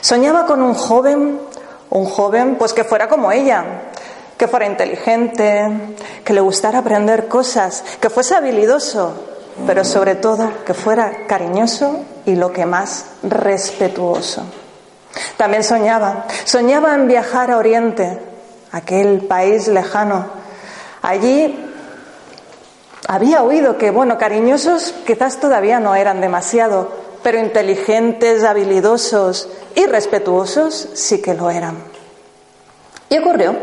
Soñaba 0.00 0.46
con 0.46 0.62
un 0.62 0.74
joven, 0.74 1.40
un 1.90 2.04
joven 2.04 2.56
pues 2.56 2.72
que 2.72 2.84
fuera 2.84 3.08
como 3.08 3.32
ella, 3.32 3.64
que 4.36 4.48
fuera 4.48 4.66
inteligente, 4.66 5.96
que 6.24 6.32
le 6.32 6.40
gustara 6.40 6.80
aprender 6.80 7.28
cosas, 7.28 7.84
que 8.00 8.10
fuese 8.10 8.34
habilidoso, 8.34 9.14
pero 9.66 9.84
sobre 9.84 10.14
todo 10.14 10.64
que 10.64 10.74
fuera 10.74 11.26
cariñoso 11.26 12.00
y 12.26 12.36
lo 12.36 12.52
que 12.52 12.66
más 12.66 13.06
respetuoso. 13.22 14.44
También 15.36 15.64
soñaba, 15.64 16.26
soñaba 16.44 16.94
en 16.94 17.08
viajar 17.08 17.50
a 17.50 17.58
Oriente, 17.58 18.18
aquel 18.72 19.22
país 19.26 19.68
lejano. 19.68 20.26
Allí 21.02 21.66
había 23.08 23.42
oído 23.42 23.76
que, 23.76 23.90
bueno, 23.90 24.18
cariñosos 24.18 24.94
quizás 25.06 25.40
todavía 25.40 25.80
no 25.80 25.94
eran 25.94 26.20
demasiado, 26.20 26.92
pero 27.22 27.38
inteligentes, 27.38 28.44
habilidosos 28.44 29.48
y 29.74 29.86
respetuosos 29.86 30.90
sí 30.94 31.20
que 31.20 31.34
lo 31.34 31.50
eran. 31.50 31.76
Y 33.08 33.18
ocurrió 33.18 33.56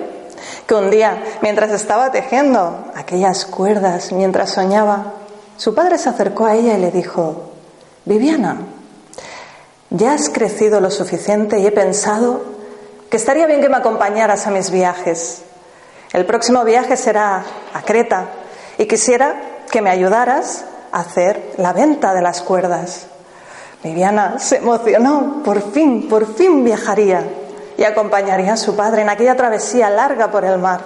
que 0.68 0.76
un 0.76 0.90
día, 0.90 1.24
mientras 1.42 1.72
estaba 1.72 2.12
tejiendo 2.12 2.92
aquellas 2.96 3.46
cuerdas, 3.46 4.12
mientras 4.12 4.52
soñaba, 4.52 5.14
su 5.58 5.74
padre 5.74 5.98
se 5.98 6.10
acercó 6.10 6.46
a 6.46 6.56
ella 6.56 6.78
y 6.78 6.82
le 6.82 6.92
dijo, 6.92 7.52
Viviana, 8.06 8.58
ya 9.90 10.14
has 10.14 10.30
crecido 10.30 10.80
lo 10.80 10.92
suficiente 10.92 11.60
y 11.60 11.66
he 11.66 11.72
pensado 11.72 12.42
que 13.10 13.18
estaría 13.18 13.48
bien 13.48 13.62
que 13.62 13.70
me 13.70 13.78
acompañaras 13.78 14.46
a 14.46 14.52
mis 14.52 14.70
viajes. 14.70 15.42
El 16.14 16.26
próximo 16.26 16.64
viaje 16.64 16.96
será 16.96 17.44
a 17.74 17.82
Creta 17.82 18.28
y 18.78 18.86
quisiera 18.86 19.42
que 19.72 19.82
me 19.82 19.90
ayudaras 19.90 20.66
a 20.92 21.00
hacer 21.00 21.54
la 21.58 21.74
venta 21.74 22.14
de 22.14 22.22
las 22.22 22.42
cuerdas. 22.42 23.08
Viviana 23.84 24.40
se 24.40 24.58
emocionó, 24.58 25.42
por 25.44 25.72
fin, 25.72 26.08
por 26.08 26.36
fin 26.36 26.64
viajaría 26.64 27.24
y 27.78 27.84
acompañaría 27.84 28.54
a 28.54 28.58
su 28.58 28.76
padre 28.76 29.02
en 29.02 29.10
aquella 29.10 29.36
travesía 29.36 29.90
larga 29.90 30.30
por 30.30 30.46
el 30.46 30.58
mar. 30.60 30.82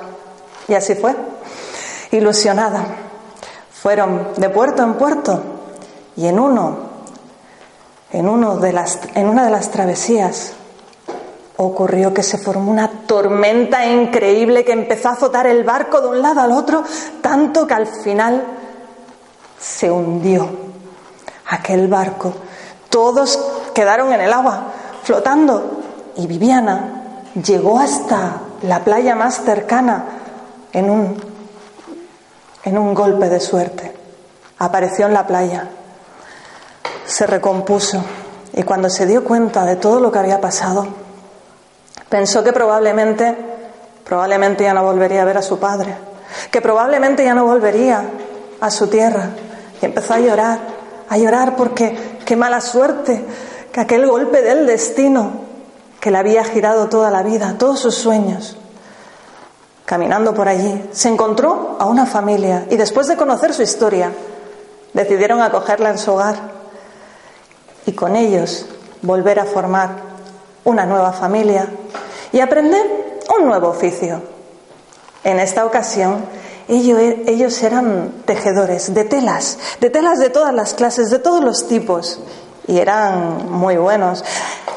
Y 0.67 0.73
así 0.75 0.95
fue, 0.95 1.15
ilusionada. 2.11 3.10
Fueron 3.81 4.27
de 4.37 4.47
puerto 4.49 4.83
en 4.83 4.93
puerto 4.93 5.41
y 6.15 6.27
en 6.27 6.37
uno, 6.37 6.77
en, 8.11 8.29
uno 8.29 8.57
de 8.57 8.73
las, 8.73 8.99
en 9.15 9.27
una 9.27 9.43
de 9.43 9.49
las 9.49 9.71
travesías, 9.71 10.53
ocurrió 11.57 12.13
que 12.13 12.21
se 12.21 12.37
formó 12.37 12.69
una 12.69 12.87
tormenta 13.07 13.83
increíble 13.87 14.63
que 14.63 14.73
empezó 14.73 15.09
a 15.09 15.13
azotar 15.13 15.47
el 15.47 15.63
barco 15.63 15.99
de 15.99 16.09
un 16.09 16.21
lado 16.21 16.41
al 16.41 16.51
otro, 16.51 16.83
tanto 17.21 17.65
que 17.65 17.73
al 17.73 17.87
final 17.87 18.43
se 19.59 19.89
hundió 19.89 20.47
aquel 21.49 21.87
barco. 21.87 22.33
Todos 22.87 23.39
quedaron 23.73 24.13
en 24.13 24.21
el 24.21 24.31
agua, 24.31 24.61
flotando, 25.01 25.81
y 26.17 26.27
Viviana 26.27 27.23
llegó 27.33 27.79
hasta 27.79 28.41
la 28.61 28.83
playa 28.83 29.15
más 29.15 29.43
cercana 29.43 30.05
en 30.71 30.87
un, 30.87 31.30
en 32.63 32.77
un 32.77 32.93
golpe 32.93 33.29
de 33.29 33.39
suerte. 33.39 33.93
Apareció 34.59 35.07
en 35.07 35.13
la 35.13 35.25
playa, 35.25 35.67
se 37.05 37.25
recompuso 37.25 38.03
y 38.53 38.63
cuando 38.63 38.89
se 38.89 39.05
dio 39.05 39.23
cuenta 39.23 39.65
de 39.65 39.75
todo 39.75 39.99
lo 39.99 40.11
que 40.11 40.19
había 40.19 40.39
pasado, 40.39 40.87
pensó 42.09 42.43
que 42.43 42.53
probablemente, 42.53 43.35
probablemente 44.03 44.63
ya 44.63 44.73
no 44.73 44.83
volvería 44.83 45.21
a 45.21 45.25
ver 45.25 45.37
a 45.37 45.41
su 45.41 45.59
padre, 45.59 45.95
que 46.51 46.61
probablemente 46.61 47.23
ya 47.23 47.33
no 47.33 47.45
volvería 47.45 48.03
a 48.59 48.69
su 48.69 48.87
tierra 48.87 49.29
y 49.81 49.85
empezó 49.85 50.13
a 50.13 50.19
llorar, 50.19 50.59
a 51.09 51.17
llorar 51.17 51.55
porque 51.55 52.19
qué 52.25 52.35
mala 52.35 52.61
suerte, 52.61 53.25
que 53.71 53.79
aquel 53.79 54.07
golpe 54.07 54.41
del 54.41 54.67
destino 54.67 55.31
que 55.99 56.11
le 56.11 56.17
había 56.17 56.43
girado 56.43 56.89
toda 56.89 57.09
la 57.09 57.23
vida, 57.23 57.55
todos 57.57 57.79
sus 57.79 57.95
sueños. 57.95 58.57
Caminando 59.91 60.33
por 60.33 60.47
allí, 60.47 60.87
se 60.93 61.09
encontró 61.09 61.75
a 61.77 61.85
una 61.85 62.05
familia 62.05 62.65
y 62.69 62.77
después 62.77 63.07
de 63.09 63.17
conocer 63.17 63.53
su 63.53 63.61
historia, 63.61 64.13
decidieron 64.93 65.41
acogerla 65.41 65.89
en 65.89 65.97
su 65.97 66.13
hogar 66.13 66.37
y 67.85 67.91
con 67.91 68.15
ellos 68.15 68.67
volver 69.01 69.41
a 69.41 69.43
formar 69.43 69.89
una 70.63 70.85
nueva 70.85 71.11
familia 71.11 71.67
y 72.31 72.39
aprender 72.39 73.19
un 73.37 73.45
nuevo 73.45 73.67
oficio. 73.67 74.21
En 75.25 75.41
esta 75.41 75.65
ocasión, 75.65 76.23
ellos, 76.69 76.97
ellos 77.27 77.61
eran 77.61 78.13
tejedores 78.23 78.93
de 78.93 79.03
telas, 79.03 79.57
de 79.81 79.89
telas 79.89 80.19
de 80.19 80.29
todas 80.29 80.53
las 80.53 80.73
clases, 80.73 81.09
de 81.09 81.19
todos 81.19 81.43
los 81.43 81.67
tipos, 81.67 82.21
y 82.71 82.79
eran 82.79 83.51
muy 83.51 83.75
buenos. 83.75 84.23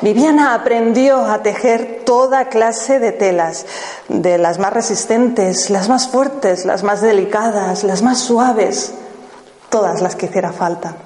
Viviana 0.00 0.54
aprendió 0.54 1.24
a 1.24 1.44
tejer 1.44 2.02
toda 2.04 2.48
clase 2.48 2.98
de 2.98 3.12
telas, 3.12 3.66
de 4.08 4.36
las 4.36 4.58
más 4.58 4.72
resistentes, 4.72 5.70
las 5.70 5.88
más 5.88 6.08
fuertes, 6.08 6.64
las 6.64 6.82
más 6.82 7.02
delicadas, 7.02 7.84
las 7.84 8.02
más 8.02 8.18
suaves, 8.18 8.94
todas 9.68 10.02
las 10.02 10.16
que 10.16 10.26
hiciera 10.26 10.50
falta. 10.52 10.96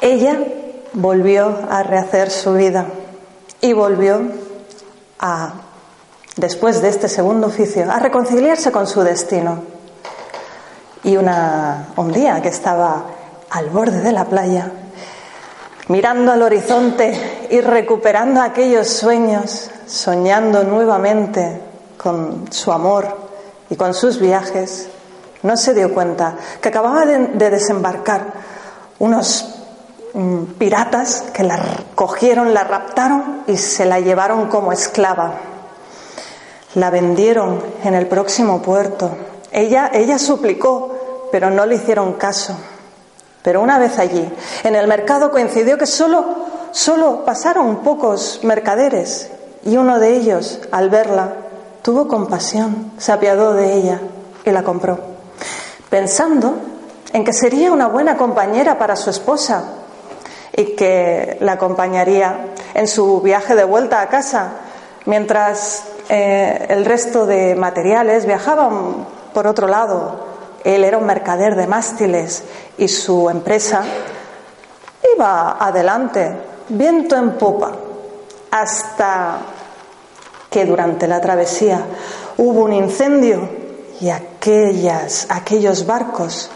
Ella 0.00 0.38
volvió 0.92 1.58
a 1.68 1.82
rehacer 1.82 2.30
su 2.30 2.54
vida 2.54 2.86
y 3.60 3.72
volvió 3.72 4.22
a, 5.18 5.54
después 6.36 6.80
de 6.82 6.88
este 6.88 7.08
segundo 7.08 7.48
oficio, 7.48 7.90
a 7.90 7.98
reconciliarse 7.98 8.70
con 8.70 8.86
su 8.86 9.02
destino. 9.02 9.64
Y 11.02 11.16
una, 11.16 11.88
un 11.96 12.12
día 12.12 12.40
que 12.40 12.48
estaba 12.48 13.21
al 13.52 13.68
borde 13.68 14.00
de 14.00 14.12
la 14.12 14.24
playa, 14.24 14.70
mirando 15.88 16.32
al 16.32 16.42
horizonte 16.42 17.46
y 17.50 17.60
recuperando 17.60 18.40
aquellos 18.40 18.88
sueños, 18.88 19.70
soñando 19.86 20.64
nuevamente 20.64 21.60
con 21.98 22.50
su 22.50 22.72
amor 22.72 23.14
y 23.68 23.76
con 23.76 23.92
sus 23.92 24.18
viajes, 24.18 24.88
no 25.42 25.56
se 25.56 25.74
dio 25.74 25.92
cuenta 25.92 26.36
que 26.62 26.68
acababa 26.68 27.04
de, 27.04 27.50
desembarcar 27.50 28.32
unos 29.00 29.54
mm, 30.14 30.44
piratas 30.58 31.24
que 31.34 31.42
la 31.42 31.60
cogieron, 31.94 32.54
la 32.54 32.64
raptaron 32.64 33.42
y 33.46 33.58
se 33.58 33.84
la 33.84 34.00
llevaron 34.00 34.48
como 34.48 34.72
esclava. 34.72 35.34
La 36.74 36.88
vendieron 36.88 37.62
en 37.84 37.94
el 37.94 38.06
próximo 38.06 38.62
puerto. 38.62 39.10
Ella, 39.50 39.90
ella 39.92 40.18
suplicó, 40.18 41.28
pero 41.30 41.50
no 41.50 41.66
le 41.66 41.74
hicieron 41.74 42.14
caso. 42.14 42.56
Pero 43.42 43.60
una 43.60 43.78
vez 43.78 43.98
allí, 43.98 44.30
en 44.62 44.76
el 44.76 44.86
mercado 44.86 45.30
coincidió 45.30 45.76
que 45.76 45.86
solo, 45.86 46.24
solo 46.70 47.24
pasaron 47.24 47.78
pocos 47.78 48.40
mercaderes 48.42 49.30
y 49.64 49.76
uno 49.76 49.98
de 49.98 50.14
ellos, 50.14 50.60
al 50.70 50.90
verla, 50.90 51.34
tuvo 51.82 52.06
compasión, 52.06 52.92
se 52.98 53.12
apiadó 53.12 53.54
de 53.54 53.74
ella 53.74 54.00
y 54.44 54.50
la 54.50 54.62
compró, 54.62 54.98
pensando 55.90 56.54
en 57.12 57.24
que 57.24 57.32
sería 57.32 57.72
una 57.72 57.88
buena 57.88 58.16
compañera 58.16 58.78
para 58.78 58.96
su 58.96 59.10
esposa 59.10 59.64
y 60.56 60.76
que 60.76 61.38
la 61.40 61.52
acompañaría 61.52 62.46
en 62.74 62.86
su 62.86 63.20
viaje 63.20 63.54
de 63.56 63.64
vuelta 63.64 64.00
a 64.00 64.08
casa, 64.08 64.52
mientras 65.04 65.84
eh, 66.08 66.66
el 66.68 66.84
resto 66.84 67.26
de 67.26 67.56
materiales 67.56 68.24
viajaban 68.26 69.06
por 69.34 69.46
otro 69.46 69.66
lado 69.66 70.31
él 70.64 70.84
era 70.84 70.98
un 70.98 71.06
mercader 71.06 71.56
de 71.56 71.66
mástiles 71.66 72.44
y 72.78 72.88
su 72.88 73.28
empresa 73.28 73.82
iba 75.14 75.56
adelante, 75.58 76.36
viento 76.68 77.16
en 77.16 77.32
popa, 77.32 77.72
hasta 78.50 79.38
que 80.50 80.64
durante 80.64 81.08
la 81.08 81.20
travesía 81.20 81.84
hubo 82.36 82.64
un 82.64 82.72
incendio 82.72 83.48
y 84.00 84.10
aquellas, 84.10 85.26
aquellos 85.28 85.86
barcos 85.86 86.50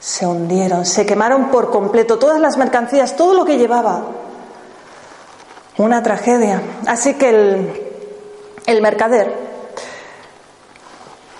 se 0.00 0.26
hundieron, 0.26 0.84
se 0.84 1.06
quemaron 1.06 1.50
por 1.50 1.70
completo, 1.70 2.18
todas 2.18 2.40
las 2.40 2.56
mercancías, 2.56 3.16
todo 3.16 3.34
lo 3.34 3.44
que 3.44 3.58
llevaba. 3.58 4.04
Una 5.76 6.02
tragedia. 6.02 6.60
Así 6.86 7.14
que 7.14 7.28
el, 7.28 7.82
el 8.66 8.82
mercader 8.82 9.47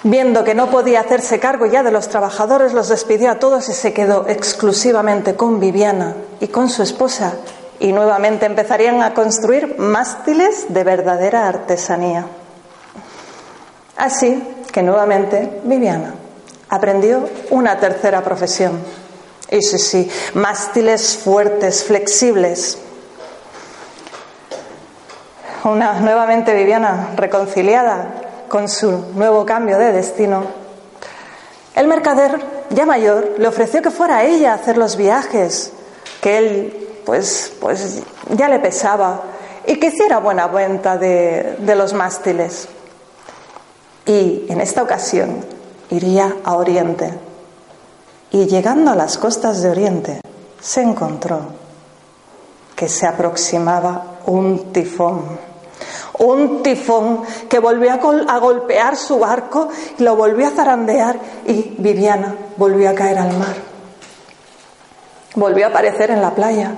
Viendo 0.05 0.45
que 0.45 0.55
no 0.55 0.71
podía 0.71 1.01
hacerse 1.01 1.41
cargo 1.41 1.67
ya 1.67 1.83
de 1.83 1.91
los 1.91 2.09
trabajadores, 2.09 2.73
los 2.73 2.89
despidió 2.89 3.33
a 3.33 3.41
todos 3.41 3.69
y 3.69 3.73
se 3.73 3.93
quedó 3.93 4.27
exclusivamente 4.29 5.35
con 5.35 5.59
Viviana 5.59 6.15
y 6.39 6.49
con 6.49 6.69
su 6.69 6.85
esposa. 6.85 7.35
Y 7.81 7.93
nuevamente 7.93 8.47
empezarían 8.47 9.03
a 9.03 9.13
construir 9.13 9.77
mástiles 9.79 10.67
de 10.69 10.85
verdadera 10.85 11.49
artesanía. 11.49 12.27
Así 13.97 14.41
que 14.73 14.83
nuevamente 14.83 15.61
Viviana 15.65 16.15
aprendió 16.69 17.29
una 17.51 17.79
tercera 17.81 18.23
profesión. 18.23 18.81
Y 19.51 19.63
sí, 19.63 19.79
sí, 19.79 20.11
mástiles 20.35 21.17
fuertes, 21.17 21.83
flexibles. 21.83 22.79
Una 25.65 25.95
nuevamente 25.95 26.55
Viviana 26.55 27.11
reconciliada 27.17 28.28
con 28.49 28.69
su 28.69 28.91
nuevo 29.15 29.45
cambio 29.45 29.79
de 29.79 29.93
destino, 29.93 30.45
el 31.75 31.87
mercader, 31.87 32.41
ya 32.71 32.87
mayor, 32.87 33.35
le 33.39 33.47
ofreció 33.47 33.83
que 33.83 33.91
fuera 33.91 34.25
ella 34.25 34.53
a 34.53 34.57
hacer 34.57 34.77
los 34.77 34.97
viajes, 34.97 35.73
que 36.21 36.39
él 36.39 36.89
pues, 37.07 37.53
pues 37.61 38.03
ya 38.31 38.49
le 38.49 38.59
pesaba 38.59 39.23
y 39.67 39.79
que 39.79 39.87
hiciera 39.87 40.19
buena 40.19 40.49
venta 40.49 40.99
de, 40.99 41.57
de 41.59 41.75
los 41.77 41.93
mástiles. 41.93 42.69
Y 44.07 44.47
en 44.49 44.61
esta 44.61 44.83
ocasión 44.83 45.45
iría 45.91 46.37
a 46.43 46.57
Oriente. 46.57 47.15
Y 48.31 48.47
llegando 48.47 48.91
a 48.91 48.97
las 48.97 49.17
costas 49.17 49.63
de 49.63 49.71
Oriente, 49.71 50.21
se 50.61 50.83
encontró 50.83 51.41
que 52.75 52.89
se 52.89 53.07
aproximaba 53.07 54.19
un 54.27 54.73
tifón 54.73 55.39
un 56.19 56.63
tifón 56.63 57.23
que 57.49 57.59
volvió 57.59 57.93
a, 57.93 58.39
golpear 58.39 58.97
su 58.97 59.19
barco 59.19 59.69
lo 59.99 60.17
volvió 60.17 60.49
a 60.49 60.51
zarandear 60.51 61.19
y 61.47 61.75
Viviana 61.79 62.35
volvió 62.57 62.91
a 62.91 62.95
caer 62.95 63.19
al 63.19 63.37
mar. 63.37 63.55
Volvió 65.35 65.67
a 65.67 65.69
aparecer 65.69 66.11
en 66.11 66.21
la 66.21 66.35
playa. 66.35 66.73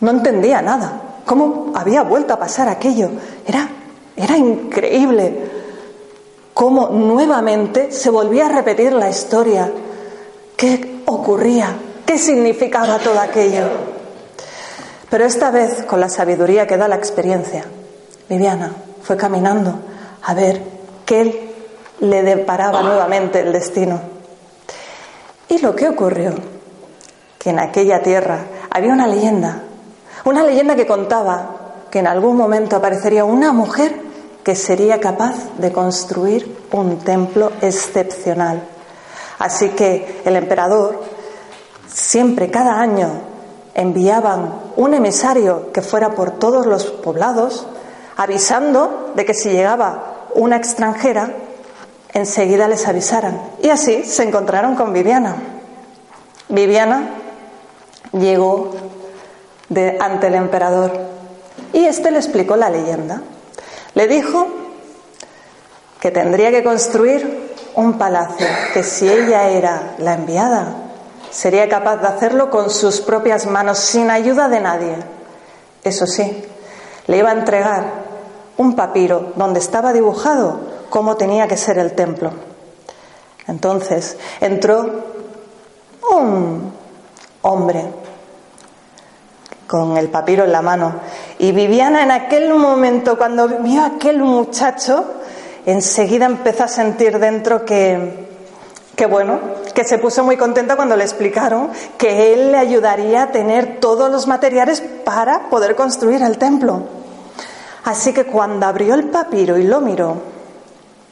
No 0.00 0.10
entendía 0.10 0.60
nada. 0.60 1.02
¿Cómo 1.24 1.72
había 1.74 2.02
vuelto 2.02 2.34
a 2.34 2.38
pasar 2.38 2.68
aquello? 2.68 3.10
Era 3.46 3.68
Era 4.16 4.36
increíble 4.36 5.50
cómo 6.52 6.88
nuevamente 6.88 7.92
se 7.92 8.10
volvía 8.10 8.46
a 8.46 8.50
repetir 8.50 8.92
la 8.92 9.08
historia. 9.08 9.70
¿Qué 10.56 11.02
ocurría? 11.06 11.76
¿Qué 12.04 12.18
significaba 12.18 12.98
todo 12.98 13.20
aquello? 13.20 13.66
Pero 15.10 15.24
esta 15.24 15.50
vez, 15.50 15.82
con 15.84 16.00
la 16.00 16.08
sabiduría 16.08 16.66
que 16.66 16.76
da 16.76 16.88
la 16.88 16.96
experiencia, 16.96 17.64
Viviana 18.28 18.72
fue 19.02 19.16
caminando 19.16 19.74
a 20.22 20.34
ver 20.34 20.62
qué 21.04 21.54
le 22.00 22.22
deparaba 22.22 22.82
nuevamente 22.82 23.40
el 23.40 23.52
destino. 23.52 24.00
Y 25.48 25.58
lo 25.58 25.74
que 25.74 25.88
ocurrió, 25.88 26.34
que 27.38 27.50
en 27.50 27.60
aquella 27.60 28.02
tierra 28.02 28.40
había 28.70 28.92
una 28.92 29.06
leyenda, 29.06 29.62
una 30.24 30.42
leyenda 30.42 30.74
que 30.74 30.86
contaba 30.86 31.56
que 31.90 32.00
en 32.00 32.08
algún 32.08 32.36
momento 32.36 32.76
aparecería 32.76 33.24
una 33.24 33.52
mujer 33.52 34.00
que 34.42 34.54
sería 34.54 35.00
capaz 35.00 35.34
de 35.58 35.72
construir 35.72 36.66
un 36.72 36.98
templo 36.98 37.52
excepcional. 37.60 38.62
Así 39.38 39.70
que 39.70 40.22
el 40.24 40.36
emperador 40.36 41.02
siempre, 41.86 42.50
cada 42.50 42.80
año, 42.80 43.08
enviaban 43.74 44.54
un 44.76 44.94
emisario 44.94 45.72
que 45.72 45.82
fuera 45.82 46.14
por 46.14 46.32
todos 46.32 46.66
los 46.66 46.86
poblados, 46.86 47.66
avisando 48.16 49.12
de 49.14 49.24
que 49.24 49.34
si 49.34 49.50
llegaba 49.50 50.28
una 50.34 50.56
extranjera, 50.56 51.30
enseguida 52.12 52.66
les 52.68 52.86
avisaran. 52.88 53.40
Y 53.62 53.68
así 53.68 54.04
se 54.04 54.22
encontraron 54.22 54.74
con 54.74 54.92
Viviana. 54.92 55.36
Viviana 56.48 57.10
llegó 58.12 58.72
de, 59.68 59.98
ante 60.00 60.28
el 60.28 60.34
emperador 60.34 60.92
y 61.72 61.84
éste 61.84 62.10
le 62.10 62.18
explicó 62.18 62.56
la 62.56 62.70
leyenda. 62.70 63.22
Le 63.94 64.08
dijo 64.08 64.46
que 66.00 66.10
tendría 66.10 66.50
que 66.50 66.62
construir 66.62 67.54
un 67.74 67.98
palacio, 67.98 68.46
que 68.72 68.82
si 68.82 69.08
ella 69.08 69.48
era 69.50 69.94
la 69.98 70.14
enviada, 70.14 70.76
sería 71.30 71.68
capaz 71.68 71.96
de 71.96 72.08
hacerlo 72.08 72.50
con 72.50 72.70
sus 72.70 73.00
propias 73.00 73.46
manos, 73.46 73.78
sin 73.78 74.10
ayuda 74.10 74.48
de 74.48 74.60
nadie. 74.60 74.96
Eso 75.84 76.06
sí, 76.06 76.44
le 77.06 77.18
iba 77.18 77.30
a 77.30 77.34
entregar 77.34 78.05
un 78.58 78.74
papiro 78.74 79.32
donde 79.36 79.60
estaba 79.60 79.92
dibujado 79.92 80.60
cómo 80.90 81.16
tenía 81.16 81.48
que 81.48 81.56
ser 81.56 81.78
el 81.78 81.92
templo. 81.92 82.32
Entonces 83.46 84.16
entró 84.40 85.04
un 86.12 86.72
hombre 87.42 87.84
con 89.66 89.96
el 89.96 90.08
papiro 90.08 90.44
en 90.44 90.52
la 90.52 90.62
mano 90.62 90.94
y 91.38 91.52
Viviana 91.52 92.02
en 92.02 92.10
aquel 92.10 92.52
momento, 92.54 93.18
cuando 93.18 93.48
vio 93.48 93.82
a 93.82 93.86
aquel 93.86 94.20
muchacho, 94.20 95.04
enseguida 95.66 96.26
empezó 96.26 96.64
a 96.64 96.68
sentir 96.68 97.18
dentro 97.18 97.64
que, 97.64 98.26
que 98.94 99.06
bueno, 99.06 99.38
que 99.74 99.84
se 99.84 99.98
puso 99.98 100.24
muy 100.24 100.36
contenta 100.36 100.76
cuando 100.76 100.96
le 100.96 101.04
explicaron 101.04 101.70
que 101.98 102.32
él 102.32 102.52
le 102.52 102.58
ayudaría 102.58 103.24
a 103.24 103.32
tener 103.32 103.78
todos 103.80 104.10
los 104.10 104.26
materiales 104.26 104.82
para 105.04 105.50
poder 105.50 105.74
construir 105.74 106.22
el 106.22 106.38
templo. 106.38 106.95
Así 107.86 108.12
que 108.12 108.24
cuando 108.24 108.66
abrió 108.66 108.94
el 108.94 109.04
papiro 109.10 109.56
y 109.56 109.62
lo 109.62 109.80
miró, 109.80 110.16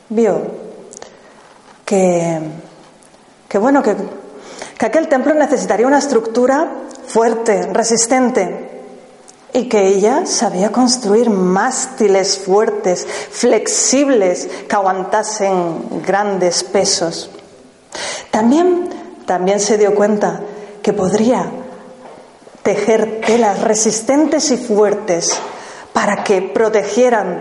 vio 0.09 0.43
que, 1.85 2.41
que 3.49 3.59
bueno, 3.59 3.81
que, 3.81 3.95
que 4.77 4.87
aquel 4.87 5.07
templo 5.07 5.35
necesitaría 5.35 5.87
una 5.87 5.99
estructura 5.99 6.69
fuerte, 7.07 7.69
resistente, 7.73 8.71
y 9.53 9.69
que 9.69 9.87
ella 9.87 10.27
sabía 10.27 10.73
construir 10.73 11.31
mástiles 11.31 12.39
fuertes, 12.39 13.07
flexibles, 13.07 14.49
que 14.69 14.75
aguantasen 14.75 16.03
grandes 16.05 16.65
pesos. 16.65 17.31
También, 18.33 18.91
también 19.27 19.61
se 19.61 19.79
dio 19.79 19.95
cuenta 19.95 20.41
que 20.83 20.93
podría 20.93 21.53
tejer 22.65 23.21
telas 23.25 23.61
resistentes 23.61 24.51
y 24.51 24.57
fuertes 24.57 25.39
para 25.95 26.25
que 26.25 26.43
protegieran 26.43 27.41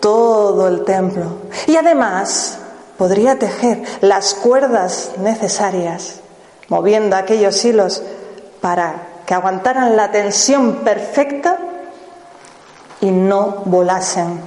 todo 0.00 0.68
el 0.68 0.84
templo. 0.84 1.24
Y 1.66 1.76
además 1.76 2.58
podría 2.96 3.38
tejer 3.38 3.82
las 4.00 4.34
cuerdas 4.34 5.10
necesarias, 5.18 6.20
moviendo 6.68 7.16
aquellos 7.16 7.62
hilos 7.64 8.02
para 8.60 9.08
que 9.26 9.34
aguantaran 9.34 9.96
la 9.96 10.10
tensión 10.10 10.76
perfecta 10.76 11.58
y 13.00 13.10
no 13.10 13.62
volasen. 13.66 14.40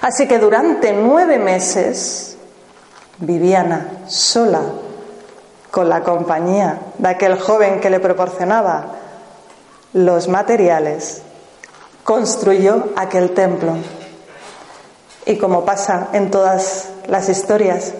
Así 0.00 0.28
que 0.28 0.38
durante 0.38 0.92
nueve 0.92 1.38
meses, 1.38 2.36
Viviana 3.18 4.04
sola, 4.06 4.62
con 5.72 5.88
la 5.88 6.02
compañía 6.02 6.78
de 6.98 7.08
aquel 7.08 7.38
joven 7.38 7.80
que 7.80 7.90
le 7.90 7.98
proporcionaba 7.98 8.86
los 9.92 10.28
materiales, 10.28 11.22
construyó 12.10 12.88
aquel 12.96 13.34
templo. 13.34 13.76
Y 15.26 15.38
como 15.38 15.64
pasa 15.64 16.08
en 16.12 16.32
todas 16.32 16.88
las 17.06 17.28
historias, 17.28 17.92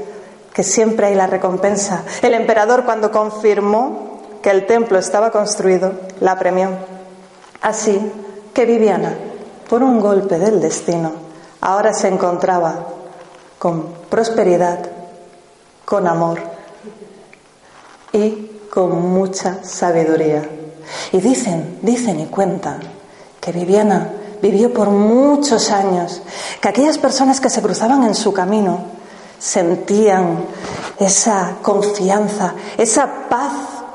que 0.53 0.65
siempre 0.65 1.07
hay 1.07 1.15
la 1.15 1.29
recompensa. 1.29 2.03
El 2.21 2.35
emperador 2.35 2.85
cuando 2.85 3.13
confirmó 3.13 4.19
que 4.43 4.51
el 4.51 4.67
templo 4.67 4.99
estaba 4.99 5.31
construido, 5.31 5.93
la 6.19 6.37
premió. 6.41 6.71
Así 7.61 8.01
que 8.53 8.67
Viviana, 8.67 9.15
por 9.69 9.85
un 9.85 10.01
golpe 10.01 10.41
del 10.41 10.61
destino, 10.61 11.13
ahora 11.61 11.93
se 11.93 12.09
encontraba 12.09 12.87
con 13.61 13.95
prosperidad, 14.09 14.91
con 15.85 16.09
amor 16.09 16.41
y 18.13 18.59
con 18.73 19.13
mucha 19.13 19.63
sabiduría. 19.63 20.43
Y 21.13 21.21
dicen, 21.21 21.79
dicen 21.81 22.19
y 22.19 22.27
cuentan 22.27 23.00
que 23.41 23.53
Viviana 23.53 24.13
vivió 24.43 24.73
por 24.73 24.91
muchos 24.91 25.71
años, 25.71 26.23
que 26.61 26.69
aquellas 26.69 26.99
personas 26.99 27.41
que 27.41 27.51
se 27.51 27.63
cruzaban 27.63 28.05
en 28.05 28.15
su 28.15 28.33
camino 28.33 28.85
sentían 29.39 30.45
esa 30.99 31.57
confianza, 31.63 32.55
esa 32.77 33.29
paz 33.29 33.53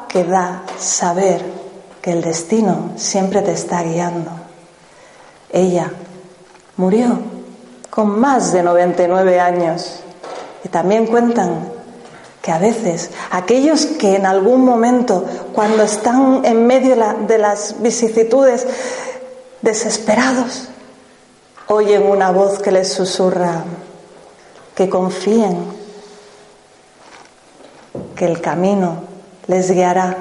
que 0.08 0.24
da 0.24 0.64
saber 0.80 1.44
que 2.02 2.12
el 2.12 2.22
destino 2.22 2.92
siempre 2.96 3.42
te 3.42 3.52
está 3.52 3.84
guiando. 3.84 4.32
Ella 5.52 5.92
murió 6.78 7.20
con 7.90 8.20
más 8.20 8.52
de 8.52 8.64
99 8.64 9.40
años 9.40 10.00
y 10.64 10.70
también 10.70 11.06
cuentan 11.06 11.76
que 12.42 12.52
a 12.52 12.60
veces 12.60 13.10
aquellos 13.32 13.86
que 13.86 14.16
en 14.16 14.26
algún 14.26 14.64
momento, 14.64 15.26
cuando 15.54 15.84
están 15.84 16.46
en 16.46 16.68
medio 16.68 16.96
de 17.28 17.38
las 17.38 17.82
vicisitudes, 17.82 18.68
desesperados, 19.66 20.70
oyen 21.68 22.04
una 22.04 22.30
voz 22.30 22.60
que 22.60 22.72
les 22.72 22.94
susurra 22.94 23.64
que 24.76 24.88
confíen, 24.88 25.66
que 28.16 28.26
el 28.26 28.42
camino 28.42 29.02
les 29.48 29.72
guiará, 29.72 30.16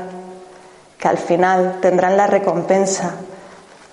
que 0.98 1.08
al 1.08 1.18
final 1.18 1.80
tendrán 1.82 2.16
la 2.16 2.26
recompensa, 2.26 3.16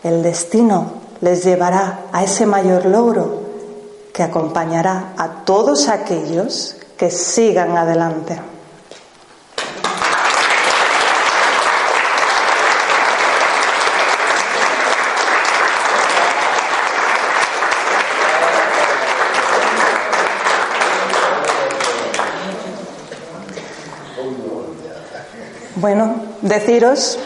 el 0.04 0.24
destino 0.24 0.94
les 1.20 1.44
llevará 1.44 2.06
a 2.14 2.24
ese 2.24 2.46
mayor 2.46 2.86
logro 2.86 3.42
que 4.14 4.24
acompañará 4.24 5.14
a 5.18 5.44
todos 5.44 5.90
aquellos 5.90 6.78
que 6.98 7.12
sigan 7.12 7.76
adelante. 7.76 8.40
Bueno, 25.82 26.14
deciros 26.42 27.18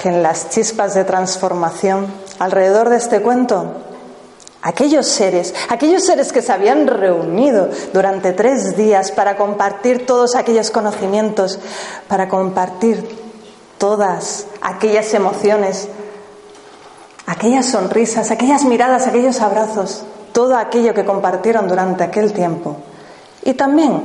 que 0.00 0.08
en 0.08 0.22
las 0.22 0.50
chispas 0.50 0.94
de 0.94 1.04
transformación 1.04 2.06
alrededor 2.38 2.90
de 2.90 2.96
este 2.96 3.22
cuento, 3.22 3.72
aquellos 4.62 5.06
seres, 5.06 5.54
aquellos 5.68 6.04
seres 6.04 6.32
que 6.32 6.42
se 6.42 6.52
habían 6.52 6.86
reunido 6.86 7.70
durante 7.92 8.32
tres 8.32 8.76
días 8.76 9.10
para 9.12 9.36
compartir 9.36 10.06
todos 10.06 10.34
aquellos 10.34 10.70
conocimientos, 10.70 11.58
para 12.08 12.28
compartir 12.28 13.08
todas 13.78 14.46
aquellas 14.60 15.12
emociones, 15.14 15.88
aquellas 17.26 17.66
sonrisas, 17.66 18.30
aquellas 18.30 18.64
miradas, 18.64 19.06
aquellos 19.06 19.40
abrazos, 19.40 20.02
todo 20.32 20.56
aquello 20.56 20.94
que 20.94 21.04
compartieron 21.04 21.68
durante 21.68 22.04
aquel 22.04 22.32
tiempo. 22.32 22.76
Y 23.44 23.54
también 23.54 24.02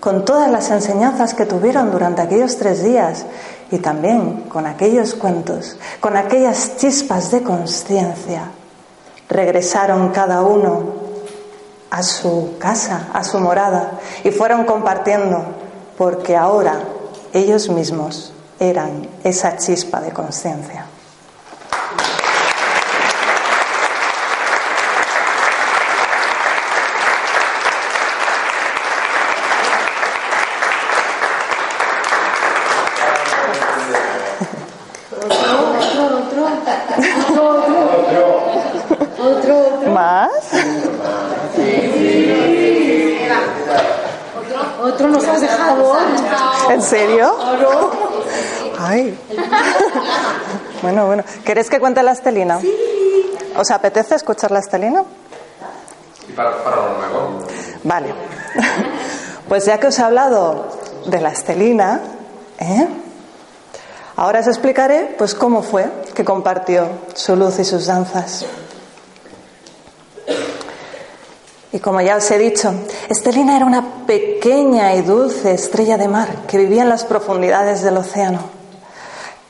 con 0.00 0.26
todas 0.26 0.50
las 0.50 0.70
enseñanzas 0.70 1.32
que 1.32 1.46
tuvieron 1.46 1.90
durante 1.90 2.20
aquellos 2.20 2.58
tres 2.58 2.84
días 2.84 3.24
y 3.74 3.78
también 3.78 4.42
con 4.42 4.66
aquellos 4.66 5.14
cuentos, 5.14 5.76
con 5.98 6.16
aquellas 6.16 6.76
chispas 6.76 7.32
de 7.32 7.42
conciencia, 7.42 8.44
regresaron 9.28 10.10
cada 10.10 10.42
uno 10.42 10.84
a 11.90 12.04
su 12.04 12.54
casa, 12.60 13.08
a 13.12 13.24
su 13.24 13.40
morada, 13.40 13.98
y 14.22 14.30
fueron 14.30 14.64
compartiendo, 14.64 15.44
porque 15.98 16.36
ahora 16.36 16.78
ellos 17.32 17.68
mismos 17.68 18.32
eran 18.60 19.08
esa 19.24 19.56
chispa 19.56 20.00
de 20.00 20.12
conciencia. 20.12 20.86
¿Más? 39.94 40.30
Otro 44.82 45.08
nos 45.08 45.24
has 45.24 45.40
dejado. 45.40 45.96
¿En 46.70 46.82
serio? 46.94 47.34
Ay. 48.78 49.18
Bueno, 50.82 51.06
bueno. 51.06 51.24
¿Queréis 51.46 51.70
que 51.70 51.80
cuente 51.80 52.02
la 52.02 52.12
estelina? 52.12 52.60
¿Os 53.56 53.70
apetece 53.70 54.16
escuchar 54.16 54.50
la 54.50 54.58
estelina? 54.58 55.02
Y 56.28 56.32
para, 56.32 56.62
para 56.62 56.76
lo 56.76 56.98
nuevo. 56.98 57.46
Vale. 57.84 58.14
Pues 59.48 59.66
ya 59.66 59.78
que 59.78 59.88
os 59.88 59.98
he 59.98 60.02
hablado 60.02 60.68
de 61.06 61.20
la 61.20 61.30
estelina, 61.30 62.00
¿eh? 62.58 62.88
ahora 64.16 64.40
os 64.40 64.46
explicaré 64.46 65.14
pues 65.18 65.34
cómo 65.34 65.62
fue 65.62 65.86
que 66.14 66.24
compartió 66.24 66.88
su 67.14 67.36
luz 67.36 67.58
y 67.58 67.64
sus 67.64 67.86
danzas. 67.86 68.46
Y 71.74 71.80
como 71.80 72.00
ya 72.00 72.14
os 72.14 72.30
he 72.30 72.38
dicho, 72.38 72.72
Estelina 73.08 73.56
era 73.56 73.66
una 73.66 74.06
pequeña 74.06 74.94
y 74.94 75.02
dulce 75.02 75.54
estrella 75.54 75.98
de 75.98 76.06
mar 76.06 76.28
que 76.46 76.56
vivía 76.56 76.82
en 76.82 76.88
las 76.88 77.02
profundidades 77.02 77.82
del 77.82 77.96
océano. 77.96 78.38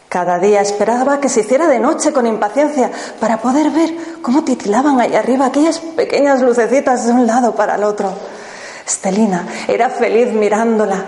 Cada 0.08 0.38
día 0.38 0.62
esperaba 0.62 1.20
que 1.20 1.28
se 1.28 1.40
hiciera 1.40 1.68
de 1.68 1.78
noche 1.78 2.14
con 2.14 2.26
impaciencia 2.26 2.90
para 3.20 3.42
poder 3.42 3.70
ver 3.72 3.94
cómo 4.22 4.42
titilaban 4.42 4.98
ahí 5.02 5.14
arriba 5.14 5.44
aquellas 5.44 5.80
pequeñas 5.80 6.40
lucecitas 6.40 7.06
de 7.06 7.12
un 7.12 7.26
lado 7.26 7.54
para 7.54 7.74
el 7.74 7.84
otro. 7.84 8.10
Estelina 8.86 9.46
era 9.68 9.90
feliz 9.90 10.32
mirándola 10.32 11.04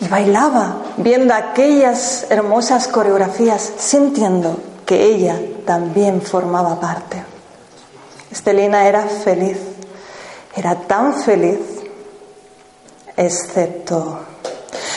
y 0.00 0.06
bailaba 0.06 0.76
viendo 0.96 1.34
aquellas 1.34 2.26
hermosas 2.30 2.86
coreografías, 2.86 3.72
sintiendo 3.78 4.60
que 4.86 5.06
ella 5.06 5.40
también 5.66 6.22
formaba 6.22 6.78
parte. 6.78 7.20
Estelina 8.30 8.86
era 8.86 9.02
feliz, 9.02 9.58
era 10.56 10.74
tan 10.74 11.14
feliz, 11.14 11.58
excepto 13.16 14.18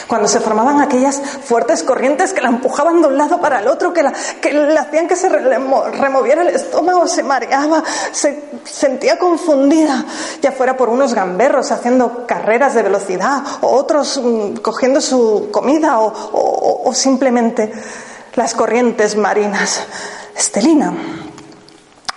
cuando 0.08 0.28
se 0.28 0.40
formaban 0.40 0.82
aquellas 0.82 1.20
fuertes 1.20 1.82
corrientes 1.84 2.32
que 2.32 2.40
la 2.42 2.50
empujaban 2.50 3.02
de 3.02 3.08
un 3.08 3.18
lado 3.18 3.42
para 3.42 3.60
el 3.60 3.68
otro, 3.68 3.92
que, 3.92 4.04
la, 4.04 4.14
que 4.40 4.78
hacían 4.78 5.08
que 5.08 5.16
se 5.16 5.30
remo- 5.30 5.84
removiera 5.92 6.44
el 6.44 6.50
estómago, 6.50 7.08
se 7.08 7.24
mareaba, 7.24 7.84
se 8.12 8.44
sentía 8.66 9.18
confundida, 9.18 10.06
ya 10.42 10.52
fuera 10.52 10.78
por 10.78 10.90
unos 10.90 11.14
gamberros 11.16 11.72
haciendo 11.72 12.26
carreras 12.28 12.76
de 12.76 12.84
velocidad, 12.84 13.42
o 13.62 13.68
otros 13.76 14.22
mm, 14.24 14.58
cogiendo 14.58 15.02
su 15.02 15.50
comida, 15.52 16.00
o, 16.00 16.06
o- 16.08 16.90
o 16.90 16.94
simplemente 16.94 17.72
las 18.36 18.54
corrientes 18.54 19.16
marinas. 19.18 19.82
Estelina 20.38 20.94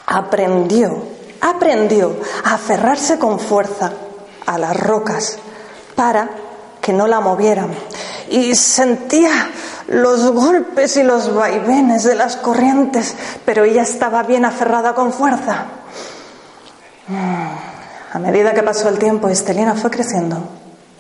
aprendió, 0.07 1.03
aprendió 1.41 2.17
a 2.45 2.55
aferrarse 2.55 3.19
con 3.19 3.39
fuerza 3.39 3.93
a 4.47 4.59
las 4.59 4.77
rocas 4.77 5.39
para 5.95 6.31
que 6.81 6.93
no 6.93 7.07
la 7.07 7.21
movieran. 7.21 7.71
Y 8.31 8.55
sentía 8.55 9.31
los 9.89 10.31
golpes 10.33 10.97
y 10.97 11.03
los 11.03 11.35
vaivenes 11.35 12.05
de 12.05 12.15
las 12.15 12.37
corrientes, 12.37 13.15
pero 13.45 13.65
ella 13.65 13.83
estaba 13.83 14.23
bien 14.23 14.45
aferrada 14.45 14.95
con 14.95 15.13
fuerza. 15.13 15.67
Mm. 17.09 17.69
A 18.13 18.19
medida 18.19 18.55
que 18.55 18.63
pasó 18.63 18.89
el 18.89 18.99
tiempo, 18.99 19.29
Estelina 19.29 19.75
fue 19.75 19.91
creciendo. 19.91 20.39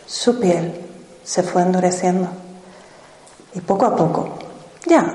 Su 0.06 0.38
piel 0.38 0.86
se 1.22 1.42
fue 1.42 1.62
endureciendo. 1.62 2.28
Y 3.54 3.60
poco 3.60 3.86
a 3.86 3.96
poco, 3.96 4.38
ya, 4.86 5.14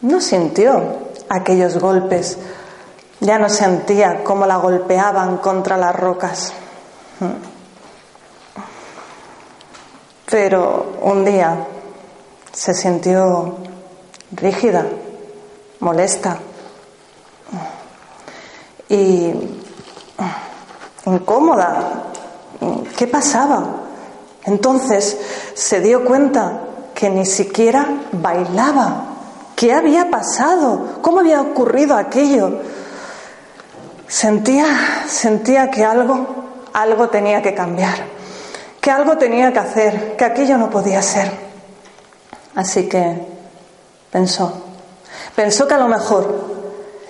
no 0.00 0.20
sintió 0.20 1.10
aquellos 1.28 1.78
golpes, 1.78 2.38
ya 3.22 3.38
no 3.38 3.48
sentía 3.48 4.24
cómo 4.24 4.46
la 4.46 4.56
golpeaban 4.56 5.36
contra 5.36 5.76
las 5.76 5.94
rocas. 5.94 6.52
Mm. 7.20 7.26
Pero 10.28 10.96
un 11.02 11.24
día 11.24 11.56
se 12.52 12.74
sintió 12.74 13.58
rígida, 14.32 14.84
molesta 15.78 16.38
y 18.88 19.32
incómoda. 21.06 22.10
¿Qué 22.96 23.06
pasaba? 23.06 23.64
Entonces 24.44 25.16
se 25.54 25.80
dio 25.80 26.04
cuenta 26.04 26.60
que 26.92 27.08
ni 27.08 27.24
siquiera 27.24 27.86
bailaba. 28.10 29.04
¿Qué 29.54 29.72
había 29.72 30.10
pasado? 30.10 30.98
¿Cómo 31.02 31.20
había 31.20 31.40
ocurrido 31.40 31.96
aquello? 31.96 32.50
Sentía, 34.12 35.06
sentía 35.08 35.70
que 35.70 35.86
algo, 35.86 36.26
algo 36.74 37.08
tenía 37.08 37.40
que 37.40 37.54
cambiar, 37.54 37.94
que 38.78 38.90
algo 38.90 39.16
tenía 39.16 39.54
que 39.54 39.58
hacer, 39.58 40.16
que 40.18 40.24
aquello 40.26 40.58
no 40.58 40.68
podía 40.68 41.00
ser. 41.00 41.32
Así 42.54 42.90
que 42.90 43.26
pensó, 44.10 44.52
pensó 45.34 45.66
que 45.66 45.72
a 45.72 45.78
lo 45.78 45.88
mejor 45.88 46.26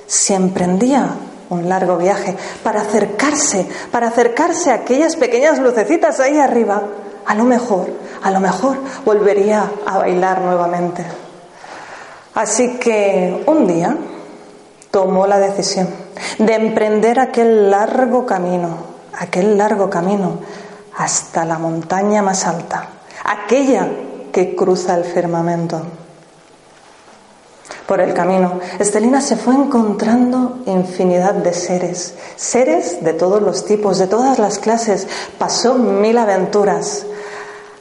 si 0.07 0.33
emprendía 0.33 1.09
un 1.51 1.69
largo 1.69 1.97
viaje 1.97 2.37
para 2.63 2.83
acercarse, 2.83 3.67
para 3.91 4.07
acercarse 4.07 4.71
a 4.71 4.75
aquellas 4.75 5.17
pequeñas 5.17 5.59
lucecitas 5.59 6.21
ahí 6.21 6.39
arriba, 6.39 6.85
a 7.27 7.35
lo 7.35 7.43
mejor, 7.43 7.91
a 8.23 8.31
lo 8.31 8.39
mejor 8.39 8.77
volvería 9.05 9.69
a 9.87 9.99
bailar 9.99 10.41
nuevamente. 10.41 11.05
Así 12.37 12.79
que 12.79 13.43
un 13.45 13.67
día 13.67 13.97
tomó 14.93 15.27
la 15.27 15.41
decisión 15.41 15.89
de 16.39 16.55
emprender 16.55 17.19
aquel 17.19 17.71
largo 17.71 18.25
camino, 18.25 18.77
aquel 19.19 19.59
largo 19.59 19.91
camino 19.91 20.39
hasta 20.97 21.45
la 21.45 21.59
montaña 21.59 22.23
más 22.23 22.47
alta, 22.47 22.89
aquella 23.25 23.89
que 24.31 24.55
cruza 24.55 24.95
el 24.95 25.05
firmamento. 25.05 25.83
Por 27.87 28.01
el 28.01 28.15
camino, 28.15 28.61
Estelina 28.79 29.21
se 29.21 29.37
fue 29.37 29.55
encontrando 29.55 30.59
infinidad 30.67 31.35
de 31.35 31.53
seres, 31.53 32.15
seres 32.37 33.03
de 33.03 33.15
todos 33.15 33.43
los 33.43 33.65
tipos, 33.65 33.99
de 33.99 34.07
todas 34.07 34.39
las 34.39 34.59
clases, 34.59 35.09
pasó 35.39 35.75
mil 35.75 36.19
aventuras. 36.19 37.07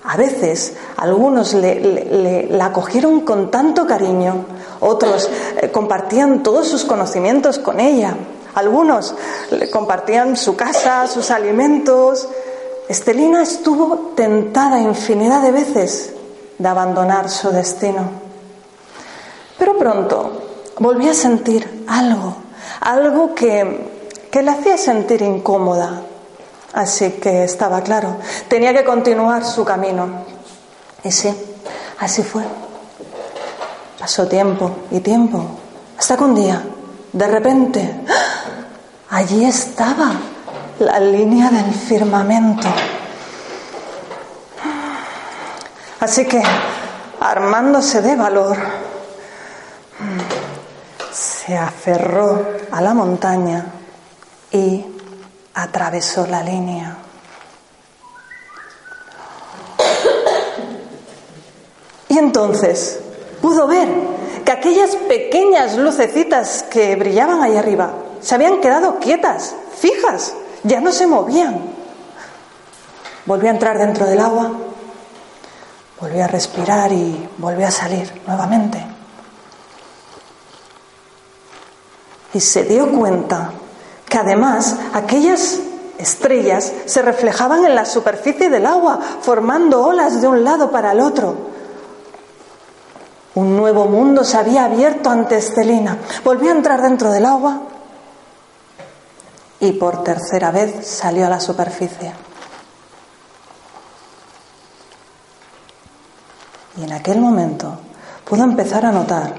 A 0.03 0.17
veces 0.17 0.73
algunos 0.97 1.53
le, 1.53 2.47
la 2.49 2.65
acogieron 2.65 3.21
con 3.21 3.51
tanto 3.51 3.85
cariño, 3.85 4.45
otros 4.79 5.29
eh, 5.61 5.69
compartían 5.69 6.41
todos 6.41 6.67
sus 6.67 6.83
conocimientos 6.85 7.59
con 7.59 7.79
ella, 7.79 8.15
algunos 8.55 9.15
le 9.51 9.69
compartían 9.69 10.35
su 10.35 10.55
casa, 10.55 11.07
sus 11.07 11.31
alimentos. 11.31 12.27
Estelina 12.89 13.41
estuvo 13.43 14.13
tentada 14.15 14.79
infinidad 14.79 15.41
de 15.41 15.51
veces 15.51 16.13
de 16.57 16.67
abandonar 16.67 17.29
su 17.29 17.49
destino. 17.51 18.09
Pero 19.57 19.77
pronto 19.77 20.41
volví 20.79 21.07
a 21.07 21.13
sentir 21.13 21.85
algo, 21.87 22.35
algo 22.81 23.33
que, 23.35 23.89
que 24.29 24.41
la 24.41 24.53
hacía 24.53 24.77
sentir 24.77 25.21
incómoda. 25.21 26.01
Así 26.73 27.11
que 27.11 27.43
estaba 27.43 27.81
claro, 27.81 28.17
tenía 28.47 28.73
que 28.73 28.85
continuar 28.85 29.43
su 29.43 29.65
camino. 29.65 30.23
Y 31.03 31.11
sí, 31.11 31.33
así 31.99 32.23
fue. 32.23 32.43
Pasó 33.99 34.27
tiempo 34.27 34.71
y 34.89 34.99
tiempo, 35.01 35.45
hasta 35.97 36.17
que 36.17 36.23
un 36.23 36.35
día, 36.35 36.63
de 37.13 37.27
repente, 37.27 38.01
¡ah! 38.09 39.17
allí 39.17 39.45
estaba 39.45 40.13
la 40.79 40.99
línea 40.99 41.49
del 41.49 41.73
firmamento. 41.73 42.67
Así 45.99 46.25
que, 46.25 46.41
armándose 47.19 48.01
de 48.01 48.15
valor, 48.15 48.57
se 51.11 51.55
aferró 51.55 52.43
a 52.71 52.81
la 52.81 52.95
montaña 52.95 53.65
y 54.51 54.83
atravesó 55.53 56.25
la 56.27 56.43
línea. 56.43 56.97
Y 62.09 62.17
entonces 62.17 62.99
pudo 63.41 63.67
ver 63.67 63.87
que 64.43 64.51
aquellas 64.51 64.95
pequeñas 64.95 65.77
lucecitas 65.77 66.63
que 66.63 66.95
brillaban 66.95 67.41
ahí 67.41 67.55
arriba 67.55 67.93
se 68.21 68.35
habían 68.35 68.59
quedado 68.61 68.99
quietas, 68.99 69.55
fijas, 69.79 70.33
ya 70.63 70.79
no 70.79 70.91
se 70.91 71.07
movían. 71.07 71.59
Volvió 73.25 73.49
a 73.49 73.53
entrar 73.53 73.77
dentro 73.77 74.05
del 74.05 74.19
agua, 74.19 74.51
volvió 75.99 76.23
a 76.23 76.27
respirar 76.27 76.91
y 76.91 77.29
volvió 77.37 77.67
a 77.67 77.71
salir 77.71 78.11
nuevamente. 78.27 78.83
Y 82.33 82.39
se 82.39 82.63
dio 82.63 82.91
cuenta 82.91 83.51
que 84.11 84.17
además 84.17 84.75
aquellas 84.91 85.59
estrellas 85.97 86.69
se 86.85 87.01
reflejaban 87.01 87.63
en 87.63 87.73
la 87.73 87.85
superficie 87.85 88.49
del 88.49 88.65
agua, 88.65 88.99
formando 89.21 89.85
olas 89.85 90.19
de 90.19 90.27
un 90.27 90.43
lado 90.43 90.69
para 90.69 90.91
el 90.91 90.99
otro. 90.99 91.33
Un 93.35 93.55
nuevo 93.55 93.85
mundo 93.85 94.25
se 94.25 94.35
había 94.35 94.65
abierto 94.65 95.09
ante 95.09 95.37
Estelina. 95.37 95.97
Volvió 96.25 96.51
a 96.51 96.55
entrar 96.55 96.81
dentro 96.81 97.09
del 97.09 97.25
agua 97.25 97.61
y 99.61 99.71
por 99.71 100.03
tercera 100.03 100.51
vez 100.51 100.85
salió 100.85 101.27
a 101.27 101.29
la 101.29 101.39
superficie. 101.39 102.11
Y 106.75 106.83
en 106.83 106.91
aquel 106.91 107.21
momento 107.21 107.79
pudo 108.25 108.43
empezar 108.43 108.85
a 108.85 108.91
notar 108.91 109.35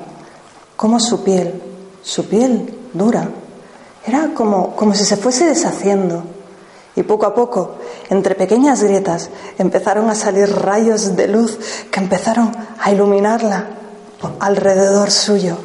cómo 0.77 0.99
su 0.99 1.23
piel, 1.23 1.63
su 2.03 2.27
piel 2.27 2.89
dura, 2.95 3.29
era 4.07 4.31
como, 4.35 4.75
como 4.75 4.95
si 4.95 5.05
se 5.05 5.17
fuese 5.17 5.47
deshaciendo. 5.47 6.25
Y 6.95 7.05
poco 7.05 7.25
a 7.25 7.35
poco, 7.35 7.77
entre 8.11 8.35
pequeñas 8.35 8.83
grietas, 8.83 9.31
empezaron 9.59 10.11
a 10.11 10.15
salir 10.15 10.51
rayos 10.51 11.17
de 11.17 11.29
luz 11.29 11.59
que 11.91 12.01
empezaron 12.01 12.53
a 12.79 12.93
iluminarla 12.93 13.67
alrededor 14.41 15.11
suyo. 15.11 15.57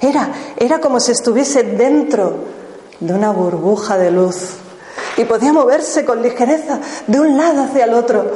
Era, 0.00 0.30
era 0.56 0.80
como 0.80 0.98
si 0.98 1.12
estuviese 1.12 1.62
dentro 1.62 2.34
de 2.98 3.12
una 3.12 3.30
burbuja 3.30 3.98
de 3.98 4.10
luz 4.10 4.56
y 5.16 5.24
podía 5.24 5.52
moverse 5.52 6.04
con 6.04 6.22
ligereza 6.22 6.80
de 7.06 7.20
un 7.20 7.36
lado 7.36 7.64
hacia 7.64 7.84
el 7.84 7.92
otro. 7.92 8.30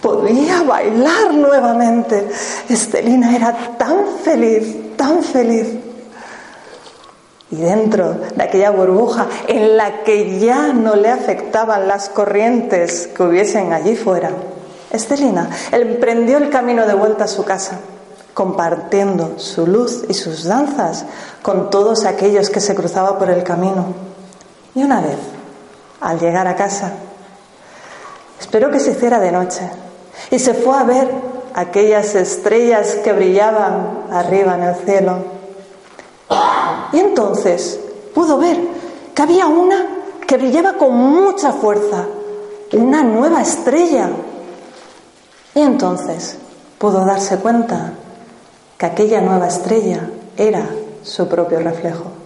Podía 0.00 0.62
bailar 0.62 1.32
nuevamente. 1.32 2.28
Estelina 2.68 3.36
era 3.36 3.76
tan 3.78 4.04
feliz, 4.24 4.96
tan 4.96 5.22
feliz. 5.22 5.68
Y 7.52 7.56
dentro 7.56 8.16
de 8.34 8.42
aquella 8.42 8.70
burbuja 8.70 9.26
en 9.46 9.76
la 9.76 10.04
que 10.04 10.40
ya 10.40 10.72
no 10.72 10.96
le 10.96 11.10
afectaban 11.10 11.86
las 11.86 12.08
corrientes 12.08 13.10
que 13.14 13.22
hubiesen 13.22 13.74
allí 13.74 13.94
fuera, 13.94 14.30
Estelina 14.90 15.50
emprendió 15.70 16.38
el 16.38 16.48
camino 16.48 16.86
de 16.86 16.94
vuelta 16.94 17.24
a 17.24 17.28
su 17.28 17.44
casa, 17.44 17.78
compartiendo 18.32 19.38
su 19.38 19.66
luz 19.66 20.04
y 20.08 20.14
sus 20.14 20.44
danzas 20.44 21.04
con 21.42 21.68
todos 21.68 22.06
aquellos 22.06 22.48
que 22.48 22.60
se 22.60 22.74
cruzaba 22.74 23.18
por 23.18 23.28
el 23.28 23.42
camino. 23.42 23.84
Y 24.74 24.82
una 24.82 25.02
vez, 25.02 25.18
al 26.00 26.18
llegar 26.18 26.48
a 26.48 26.56
casa, 26.56 26.92
esperó 28.40 28.70
que 28.70 28.80
se 28.80 28.92
hiciera 28.92 29.20
de 29.20 29.30
noche 29.30 29.68
y 30.30 30.38
se 30.38 30.54
fue 30.54 30.74
a 30.74 30.84
ver 30.84 31.10
aquellas 31.52 32.14
estrellas 32.14 32.96
que 33.04 33.12
brillaban 33.12 34.04
arriba 34.10 34.54
en 34.54 34.62
el 34.62 34.74
cielo 34.76 35.41
y 36.92 36.98
entonces 36.98 37.78
pudo 38.14 38.38
ver 38.38 38.58
que 39.14 39.22
había 39.22 39.46
una 39.46 39.86
que 40.26 40.36
brillaba 40.36 40.74
con 40.74 40.94
mucha 40.94 41.52
fuerza, 41.52 42.06
una 42.72 43.02
nueva 43.02 43.42
estrella. 43.42 44.10
Y 45.54 45.60
entonces 45.60 46.38
pudo 46.78 47.04
darse 47.04 47.38
cuenta 47.38 47.92
que 48.78 48.86
aquella 48.86 49.20
nueva 49.20 49.48
estrella 49.48 50.08
era 50.36 50.68
su 51.02 51.28
propio 51.28 51.60
reflejo. 51.60 52.21